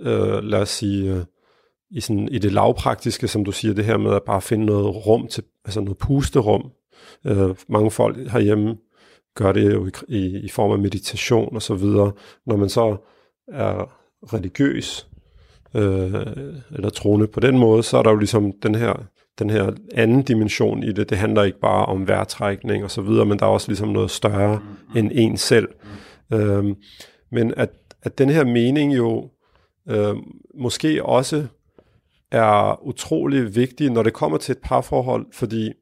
[0.00, 1.24] øh, lad os sige, øh,
[1.90, 5.06] i, sådan, i det lavpraktiske, som du siger, det her med at bare finde noget
[5.06, 6.70] rum til, altså noget pusterum.
[7.26, 8.76] Øh, mange folk herhjemme
[9.34, 12.12] gør det jo i, i, i form af meditation og så videre.
[12.46, 12.96] Når man så
[13.48, 13.90] er
[14.32, 15.08] religiøs,
[15.74, 16.14] øh,
[16.70, 19.02] eller troende på den måde, så er der jo ligesom den her,
[19.38, 21.10] den her anden dimension i det.
[21.10, 24.10] Det handler ikke bare om vejrtrækning og så videre, men der er også ligesom noget
[24.10, 24.98] større mm.
[24.98, 25.68] end en selv.
[26.30, 26.36] Mm.
[26.36, 26.76] Øh,
[27.32, 27.70] men at,
[28.02, 29.30] at den her mening jo
[29.88, 30.14] øh,
[30.54, 31.46] måske også
[32.30, 35.72] er utrolig vigtig, når det kommer til et parforhold, fordi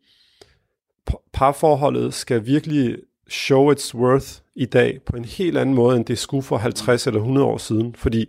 [1.33, 2.97] parforholdet skal virkelig
[3.29, 7.07] show its worth i dag på en helt anden måde, end det skulle for 50
[7.07, 7.95] eller 100 år siden.
[7.95, 8.27] Fordi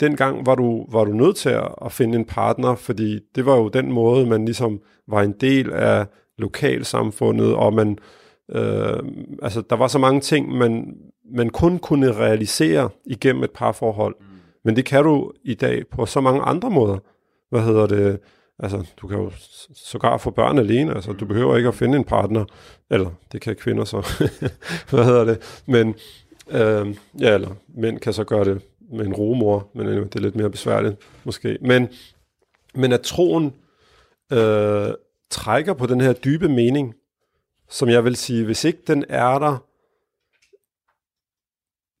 [0.00, 3.56] dengang var du, var du nødt til at, at finde en partner, fordi det var
[3.56, 6.06] jo den måde, man ligesom var en del af
[6.38, 7.98] lokalsamfundet, og man,
[8.50, 9.02] øh,
[9.42, 10.96] altså der var så mange ting, man,
[11.34, 14.14] man kun kunne realisere igennem et parforhold.
[14.20, 14.26] Mm.
[14.64, 16.98] Men det kan du i dag på så mange andre måder
[17.52, 18.20] hvad hedder det,
[18.58, 19.30] altså du kan jo
[19.74, 22.44] sågar få børn alene, altså du behøver ikke at finde en partner,
[22.90, 24.06] eller det kan kvinder så,
[24.90, 25.94] hvad hedder det, men
[26.48, 30.36] øh, ja, eller mænd kan så gøre det med en romor, men det er lidt
[30.36, 31.88] mere besværligt måske, men,
[32.74, 33.54] men at troen
[34.32, 34.88] øh,
[35.30, 36.94] trækker på den her dybe mening,
[37.68, 39.58] som jeg vil sige, hvis ikke den er der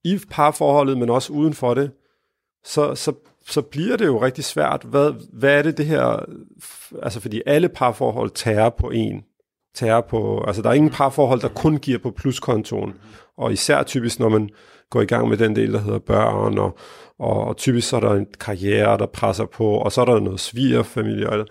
[0.04, 1.90] i parforholdet, men også uden for det,
[2.64, 3.12] så, så
[3.46, 4.82] så bliver det jo rigtig svært.
[4.84, 6.24] Hvad, hvad er det det her,
[7.02, 9.24] altså fordi alle parforhold tærer på en,
[9.74, 12.94] tærer på, altså der er ingen parforhold, der kun giver på pluskontoen,
[13.36, 14.50] og især typisk, når man
[14.90, 16.78] går i gang med den del, der hedder børn, og,
[17.18, 20.20] og, og typisk så er der en karriere, der presser på, og så er der
[20.20, 21.46] noget svigerfamilie, og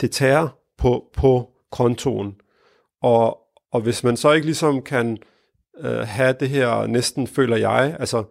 [0.00, 2.34] det tærer på, på kontoen.
[3.02, 3.38] Og,
[3.72, 5.18] og hvis man så ikke ligesom kan
[5.78, 8.24] øh, have det her, næsten føler jeg, altså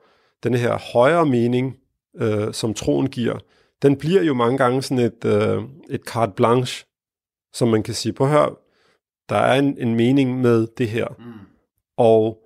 [0.43, 1.76] den her højere mening,
[2.16, 3.38] øh, som troen giver,
[3.82, 6.86] den bliver jo mange gange sådan et, øh, et carte blanche,
[7.53, 8.57] som man kan sige, på her,
[9.30, 11.07] der er en, en mening med det her.
[11.20, 11.26] Mm.
[11.97, 12.38] Og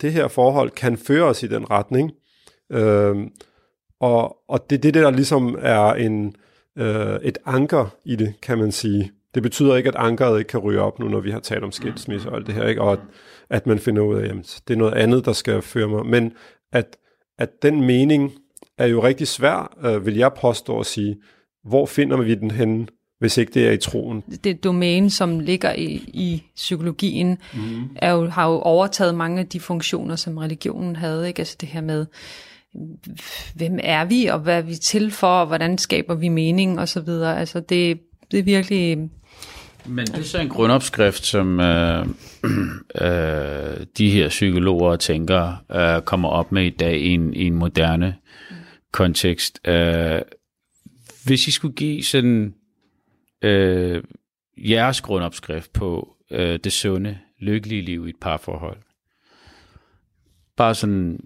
[0.00, 2.12] det her forhold kan føre os i den retning.
[2.72, 3.16] Øh,
[4.00, 6.36] og, og det er det, der ligesom er en,
[6.78, 9.12] øh, et anker i det, kan man sige.
[9.34, 11.72] Det betyder ikke, at ankeret ikke kan ryge op nu, når vi har talt om
[11.72, 12.80] skilsmisse og alt det her, ikke?
[12.80, 13.00] og at,
[13.50, 16.06] at man finder ud af, at det er noget andet, der skal føre mig.
[16.06, 16.32] Men
[16.72, 16.96] at,
[17.38, 18.32] at den mening
[18.78, 21.16] er jo rigtig svær, øh, vil jeg påstå at sige.
[21.64, 22.86] Hvor finder vi den henne,
[23.18, 24.20] hvis ikke det er i troen?
[24.44, 27.82] Det domæne, som ligger i, i psykologien, mm.
[27.96, 31.28] er jo, har jo overtaget mange af de funktioner, som religionen havde.
[31.28, 31.40] Ikke?
[31.40, 32.06] Altså det her med,
[33.54, 36.88] hvem er vi, og hvad er vi til for, og hvordan skaber vi mening, og
[36.88, 37.38] så videre.
[37.38, 39.10] Altså det, det er virkelig...
[39.86, 42.06] Men det er så en grundopskrift, som øh,
[43.00, 47.44] øh, de her psykologer og tænkere øh, kommer op med i dag i en, i
[47.44, 48.16] en moderne
[48.92, 49.60] kontekst.
[49.68, 50.20] Øh,
[51.24, 52.54] hvis I skulle give sådan
[53.42, 54.02] øh,
[54.56, 58.78] jeres grundopskrift på øh, det sunde, lykkelige liv i et parforhold,
[60.56, 61.20] bare sådan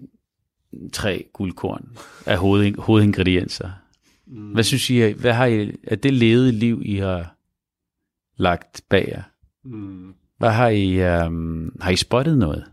[0.93, 3.69] tre guldkorn af hoved, hovedingredienser.
[4.27, 4.51] Mm.
[4.51, 7.35] Hvad synes I, hvad har I, er det levede liv, I har
[8.39, 9.23] lagt bag jer?
[9.63, 10.13] Mm.
[10.37, 12.65] Hvad har I, um, har I spottet noget?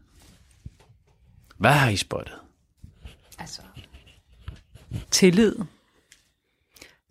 [1.58, 2.34] Hvad har I spottet?
[3.38, 3.62] Altså,
[5.10, 5.54] tillid.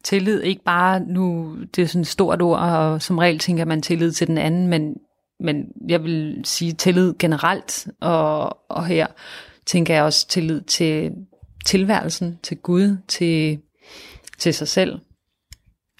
[0.03, 3.81] Tillid, ikke bare nu, det er sådan et stort ord, og som regel tænker man
[3.81, 4.95] tillid til den anden, men,
[5.39, 9.07] men jeg vil sige tillid generelt, og, og her
[9.65, 11.11] tænker jeg også tillid til
[11.65, 13.59] tilværelsen, til Gud, til,
[14.37, 14.99] til sig selv,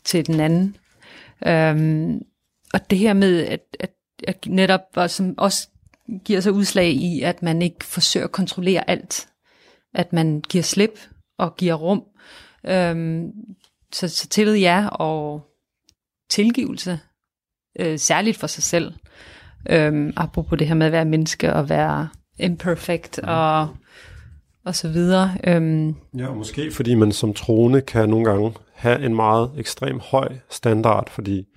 [0.04, 0.76] til den anden.
[1.48, 2.22] Øhm,
[2.76, 3.92] og det her med, at, at,
[4.28, 5.68] at netop som også
[6.26, 9.28] giver sig udslag i, at man ikke forsøger at kontrollere alt.
[9.94, 11.00] At man giver slip
[11.40, 12.04] og giver rum.
[12.66, 13.32] Øhm,
[13.94, 15.42] så, så tillid ja, og
[16.30, 17.00] tilgivelse,
[17.80, 18.94] øh, særligt for sig selv.
[19.70, 22.10] Øhm, apropos det her med at være menneske og være
[22.40, 23.30] imperfect mm.
[23.30, 23.68] og,
[24.66, 25.38] og så videre.
[25.48, 25.96] Øhm.
[26.18, 30.38] Ja, og måske fordi man som troende kan nogle gange have en meget ekstrem høj
[30.50, 31.48] standard, fordi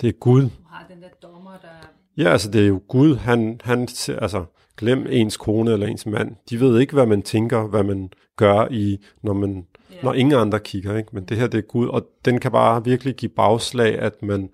[0.00, 0.50] det er Gud.
[0.70, 1.88] Har den der dommer, der...
[2.16, 4.44] Ja, altså det er jo Gud, han, han altså
[4.76, 6.36] glem ens kone eller ens mand.
[6.50, 10.04] De ved ikke, hvad man tænker, hvad man gør i, når man yeah.
[10.04, 11.10] når ingen andre kigger, ikke?
[11.12, 14.50] Men det her, det er Gud, og den kan bare virkelig give bagslag, at man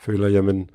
[0.00, 0.70] føler, jamen,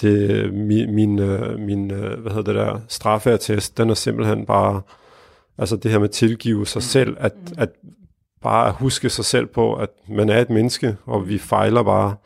[0.00, 4.82] det, min, min, øh, min øh, hvad hedder det der, straffeattest, den er simpelthen bare,
[5.58, 6.82] altså det her med tilgive sig mm.
[6.82, 7.54] selv, at, mm.
[7.58, 7.68] at
[8.42, 12.16] bare at huske sig selv på, at man er et menneske, og vi fejler bare.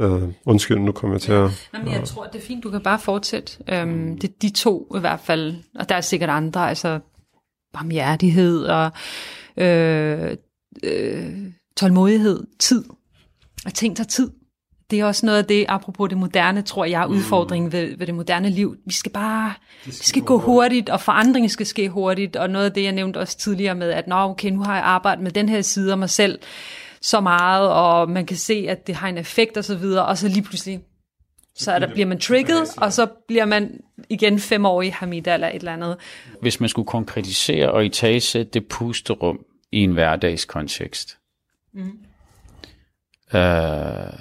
[0.00, 1.42] Uh, undskyld, nu kommer jeg til at...
[1.42, 1.78] Ja.
[1.78, 3.82] Jamen, jeg tror, det er fint, du kan bare fortsætte.
[3.82, 7.00] Um, det er de to i hvert fald, og der er sikkert andre, altså
[7.72, 8.90] barmhjertighed og
[9.56, 10.36] øh,
[10.82, 11.36] øh,
[11.76, 12.84] tålmodighed, tid.
[13.66, 14.30] Og ting tager tid
[14.90, 17.12] det er også noget af det, apropos det moderne, tror jeg, mm.
[17.12, 18.76] udfordringen ved, ved det moderne liv.
[18.86, 22.50] Vi skal bare, det skal, det skal gå hurtigt, og forandringen skal ske hurtigt, og
[22.50, 25.22] noget af det, jeg nævnte også tidligere med, at Nå, okay, nu har jeg arbejdet
[25.22, 26.38] med den her side af mig selv
[27.02, 30.18] så meget, og man kan se, at det har en effekt og så videre, og
[30.18, 30.80] så lige pludselig,
[31.54, 35.34] så er der, bliver man trigget, og så bliver man igen fem år i Hamida
[35.34, 35.96] eller et eller andet.
[36.40, 41.18] Hvis man skulle konkretisere og i tase det pusterum i en hverdagskontekst,
[41.72, 41.98] mm.
[43.34, 44.12] øh,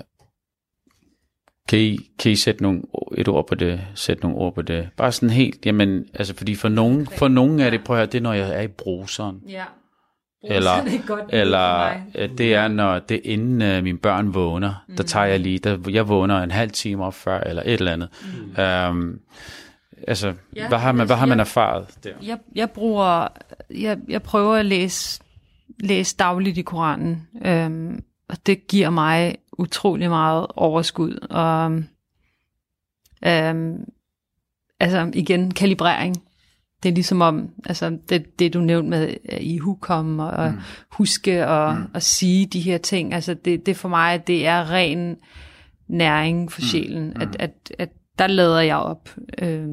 [1.68, 2.82] kan I, kan I sætte nogle,
[3.18, 4.90] et ord på det, sætte nogle ord på det?
[4.98, 8.06] Bare sådan helt, jamen, altså fordi for nogen, for nogen er det, prøv at høre,
[8.06, 9.42] det er, når jeg er i bruseren.
[9.48, 9.64] Ja.
[10.44, 14.84] Eller, er godt eller øh, det er, når det er inden uh, mine børn vågner,
[14.88, 14.96] mm.
[14.96, 17.94] der tager jeg lige, der, jeg vågner en halv time op før, eller et eller
[17.94, 18.10] andet.
[18.58, 18.64] Mm.
[18.92, 19.20] Um,
[20.08, 22.14] altså, ja, hvad har man, hvad har man erfaret der?
[22.24, 23.28] Jeg, jeg bruger,
[23.70, 25.22] jeg, jeg prøver at læse,
[25.80, 31.28] læse dagligt i Koranen, um, og det giver mig utrolig meget overskud.
[31.30, 31.84] Og
[33.26, 33.86] øhm,
[34.80, 36.24] altså igen, kalibrering.
[36.84, 40.58] Det er ligesom om, altså det, det du nævnte med i hukom og mm.
[40.92, 41.86] huske og, mm.
[41.94, 45.16] at sige de her ting, altså det, det for mig, det er ren
[45.88, 46.66] næring for mm.
[46.66, 47.22] sjælen, mm.
[47.22, 49.10] at, at, at der lader jeg op.
[49.38, 49.68] Øh,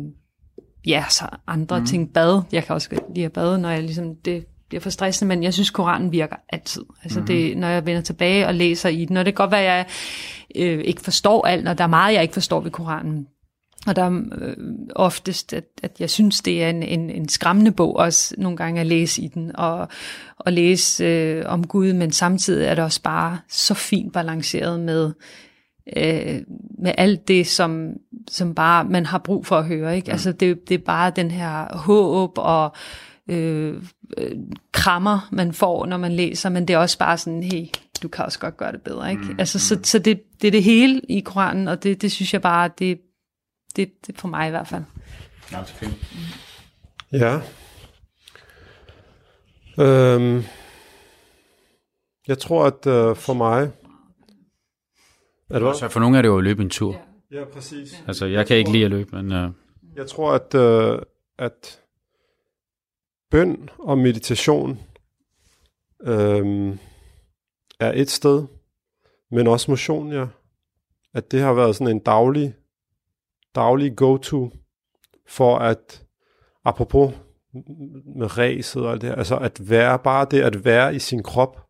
[0.86, 1.86] ja, så andre mm.
[1.86, 5.28] ting, bad, jeg kan også lide at bade, når jeg ligesom, det bliver for stressende,
[5.28, 6.82] men jeg synes, Koranen virker altid.
[7.02, 7.26] Altså Mhm.
[7.26, 9.66] det, når jeg vender tilbage og læser i den, og det kan godt være, at
[9.66, 9.86] jeg
[10.56, 13.26] øh, ikke forstår alt, og der er meget, jeg ikke forstår ved Koranen.
[13.86, 14.56] Og der er øh,
[14.94, 18.80] oftest, at, at jeg synes, det er en, en, en skræmmende bog også nogle gange
[18.80, 19.88] at læse i den, og,
[20.38, 25.12] og læse øh, om Gud, men samtidig er det også bare så fint balanceret med,
[25.96, 26.40] øh,
[26.78, 27.90] med alt det, som,
[28.30, 29.96] som bare man har brug for at høre.
[29.96, 30.12] Ikke?
[30.12, 32.72] Altså det, det er bare den her håb og
[33.28, 33.82] øh,
[34.18, 34.36] øh,
[34.72, 37.66] krammer, man får, når man læser, men det er også bare sådan, hey,
[38.02, 39.10] du kan også godt gøre det bedre.
[39.10, 39.22] Ikke?
[39.22, 42.32] Mm, altså, så, så det, det er det hele i Koranen, og det, det synes
[42.32, 42.98] jeg bare, det,
[43.76, 44.82] det, det for mig i hvert fald.
[45.52, 45.94] Ja, fint.
[47.12, 47.40] Ja.
[49.78, 50.44] Øhm,
[52.28, 53.72] jeg tror, at øh, for mig...
[55.50, 55.74] Er det hvad?
[55.74, 57.00] Så for nogle er det jo at løbe en tur.
[57.30, 58.04] Ja, præcis.
[58.06, 59.52] Altså, jeg kan ikke lide at løbe, men uh,
[59.96, 61.02] Jeg tror, at, øh,
[61.38, 61.80] at
[63.30, 64.80] bøn og meditation
[66.02, 66.76] øh,
[67.80, 68.46] er et sted,
[69.30, 70.26] men også motion, ja.
[71.14, 72.54] At det har været sådan en daglig,
[73.56, 74.50] daglig go-to
[75.28, 76.02] for at,
[76.64, 77.14] apropos
[78.16, 81.22] med ræset og alt det her, altså at være, bare det at være i sin
[81.22, 81.60] krop,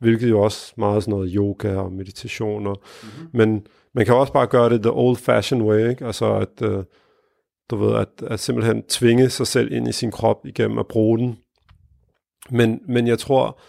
[0.00, 3.30] hvilket jo også meget sådan noget yoga og meditation, og, mm-hmm.
[3.32, 6.06] men man kan også bare gøre det the old-fashioned way, ikke?
[6.06, 6.84] altså at, øh,
[7.70, 11.18] du ved, at, at simpelthen tvinge sig selv ind i sin krop igennem at bruge
[11.18, 11.38] den.
[12.50, 13.60] Men, men jeg tror,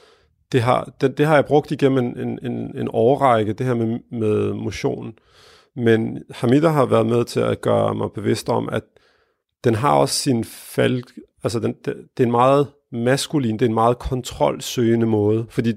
[0.51, 3.73] det har, det, det har jeg brugt igennem en, en, en, en årrække, det her
[3.73, 5.13] med, med motion.
[5.75, 8.83] Men Hamida har været med til at gøre mig bevidst om, at
[9.63, 11.03] den har også sin fald,
[11.43, 15.71] altså den, det, det er en meget maskulin, det er en meget kontrolsøgende måde, fordi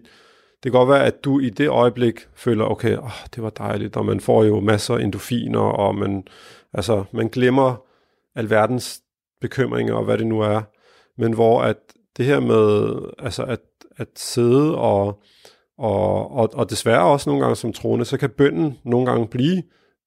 [0.63, 3.97] det kan godt være, at du i det øjeblik føler, okay, oh, det var dejligt,
[3.97, 6.25] og man får jo masser af endofiner, og man,
[6.73, 7.85] altså, man glemmer
[8.35, 9.01] alverdens
[9.41, 10.63] bekymringer og hvad det nu er,
[11.19, 11.77] men hvor at
[12.17, 13.61] det her med altså at,
[13.97, 15.23] at sidde og,
[15.79, 19.63] og, og, og desværre også nogle gange som troende, så kan bønden nogle gange blive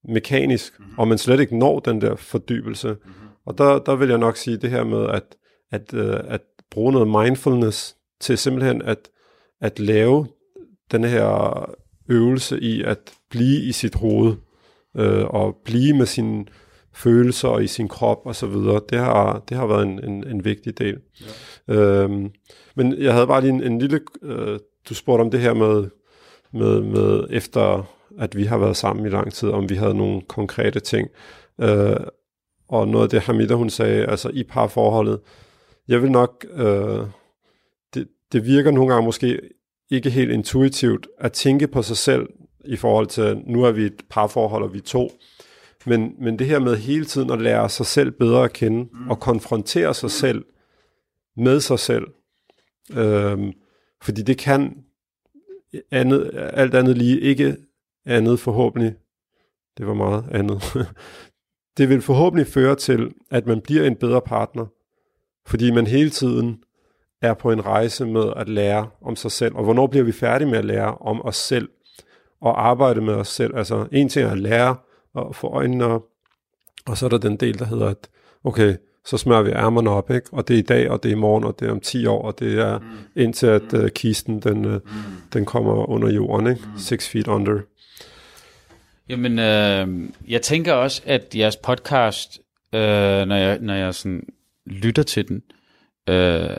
[0.07, 0.99] mekanisk, mm-hmm.
[0.99, 2.87] og man slet ikke når den der fordybelse.
[2.87, 3.27] Mm-hmm.
[3.45, 5.23] Og der, der vil jeg nok sige det her med at,
[5.71, 6.41] at, uh, at
[6.71, 9.09] bruge noget mindfulness til simpelthen at,
[9.61, 10.27] at lave
[10.91, 11.69] den her
[12.09, 12.97] øvelse i at
[13.29, 14.35] blive i sit hoved,
[14.97, 16.45] øh, og blive med sine
[16.93, 18.81] følelser og i sin krop og så videre.
[18.89, 20.97] Det har, det har været en, en, en vigtig del.
[21.67, 21.75] Ja.
[21.75, 22.31] Øhm,
[22.75, 23.99] men jeg havde bare lige en, en lille...
[24.23, 25.89] Øh, du spurgte om det her med,
[26.53, 30.21] med, med efter at vi har været sammen i lang tid, om vi havde nogle
[30.21, 31.09] konkrete ting.
[31.61, 31.95] Øh,
[32.69, 35.19] og noget af det Hamida hun sagde, altså i parforholdet,
[35.87, 36.45] jeg vil nok...
[36.53, 36.99] Øh,
[37.93, 39.41] det, det virker nogle gange måske
[39.91, 42.27] ikke helt intuitivt at tænke på sig selv
[42.65, 45.11] i forhold til, nu er vi et parforhold, og vi er to.
[45.85, 49.09] Men, men det her med hele tiden at lære sig selv bedre at kende, mm.
[49.09, 50.45] og konfrontere sig selv
[51.37, 52.07] med sig selv.
[52.93, 53.51] Øhm,
[54.01, 54.83] fordi det kan
[55.91, 57.57] andet, alt andet lige ikke
[58.07, 58.95] andet forhåbentlig.
[59.77, 60.63] Det var meget andet.
[61.77, 64.65] det vil forhåbentlig føre til, at man bliver en bedre partner.
[65.45, 66.63] Fordi man hele tiden
[67.21, 69.55] er på en rejse med at lære om sig selv.
[69.55, 71.69] Og hvornår bliver vi færdige med at lære om os selv?
[72.41, 73.57] Og arbejde med os selv.
[73.57, 74.75] Altså en ting er at lære
[75.13, 76.03] og få øjnene op.
[76.85, 78.09] Og så er der den del, der hedder, at
[78.43, 80.29] okay, så smører vi ærmerne op, ikke?
[80.31, 82.05] og det er i dag, og det er i morgen, og det er om 10
[82.05, 82.85] år, og det er mm.
[83.15, 84.79] indtil, at uh, kisten den, uh, mm.
[85.33, 86.61] den kommer under jorden, ikke?
[86.73, 86.79] Mm.
[86.79, 87.59] Six feet under.
[89.09, 92.39] Jamen, øh, jeg tænker også, at jeres podcast,
[92.73, 94.23] øh, når jeg, når jeg sådan
[94.65, 95.43] lytter til den,
[96.09, 96.57] øh,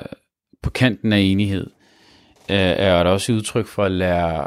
[0.63, 1.67] på kanten af enighed,
[2.51, 4.47] øh, er det også et udtryk for at lære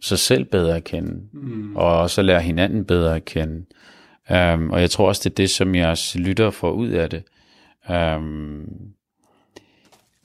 [0.00, 1.76] sig selv bedre at kende, mm.
[1.76, 3.66] og også at lære hinanden bedre at kende.
[4.30, 7.22] Um, og jeg tror også, det er det, som jeres lytter får ud af det.
[7.88, 8.68] Um,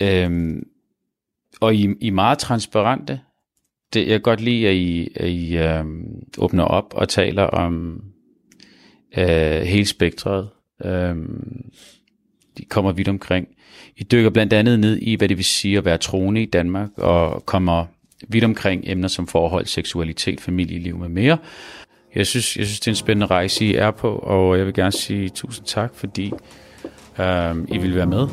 [0.04, 0.64] um,
[1.62, 3.22] og I, I er meget transparente.
[3.94, 5.86] Det, jeg kan godt lide, at I, at I øh,
[6.38, 8.04] åbner op og taler om
[9.18, 10.50] øh, hele spektret.
[10.86, 11.16] Øh,
[12.58, 13.48] de kommer vidt omkring.
[13.98, 16.90] I dykker blandt andet ned i, hvad det vil sige at være troende i Danmark,
[16.98, 17.86] og kommer
[18.28, 21.38] vidt omkring emner som forhold, seksualitet, familieliv med mere.
[22.16, 24.74] Jeg synes, jeg synes, det er en spændende rejse, I er på, og jeg vil
[24.74, 26.34] gerne sige tusind tak, fordi
[27.20, 28.28] øh, I vil være med.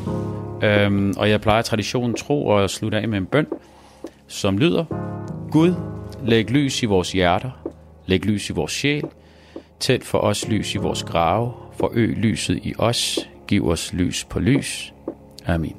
[0.63, 3.47] Øh, og jeg plejer traditionen tro og slutte af med en bøn,
[4.27, 4.85] som lyder,
[5.51, 5.73] Gud,
[6.23, 7.51] læg lys i vores hjerter,
[8.05, 9.03] læg lys i vores sjæl,
[9.79, 14.39] tænd for os lys i vores grave, forøg lyset i os, giv os lys på
[14.39, 14.93] lys.
[15.45, 15.75] Amen.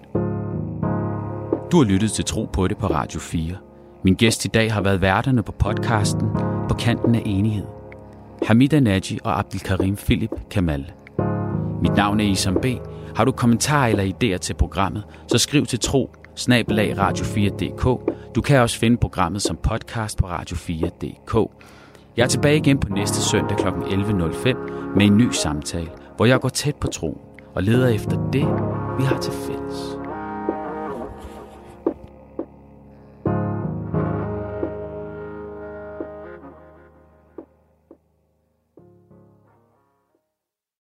[1.73, 3.57] Du har lyttet til Tro på det på Radio 4.
[4.03, 6.29] Min gæst i dag har været værterne på podcasten
[6.69, 7.67] På kanten af enighed.
[8.47, 10.93] Hamida Naji og Abdelkarim Philip Kamal.
[11.83, 12.67] Mit navn er Isam B.
[13.17, 16.11] Har du kommentarer eller idéer til programmet, så skriv til tro
[16.41, 17.85] snabelag radio4.dk.
[18.35, 21.51] Du kan også finde programmet som podcast på radio4.dk.
[22.17, 23.67] Jeg er tilbage igen på næste søndag kl.
[23.69, 24.55] 11.05
[24.97, 27.19] med en ny samtale, hvor jeg går tæt på troen
[27.55, 28.47] og leder efter det,
[28.99, 30.00] vi har til fælles.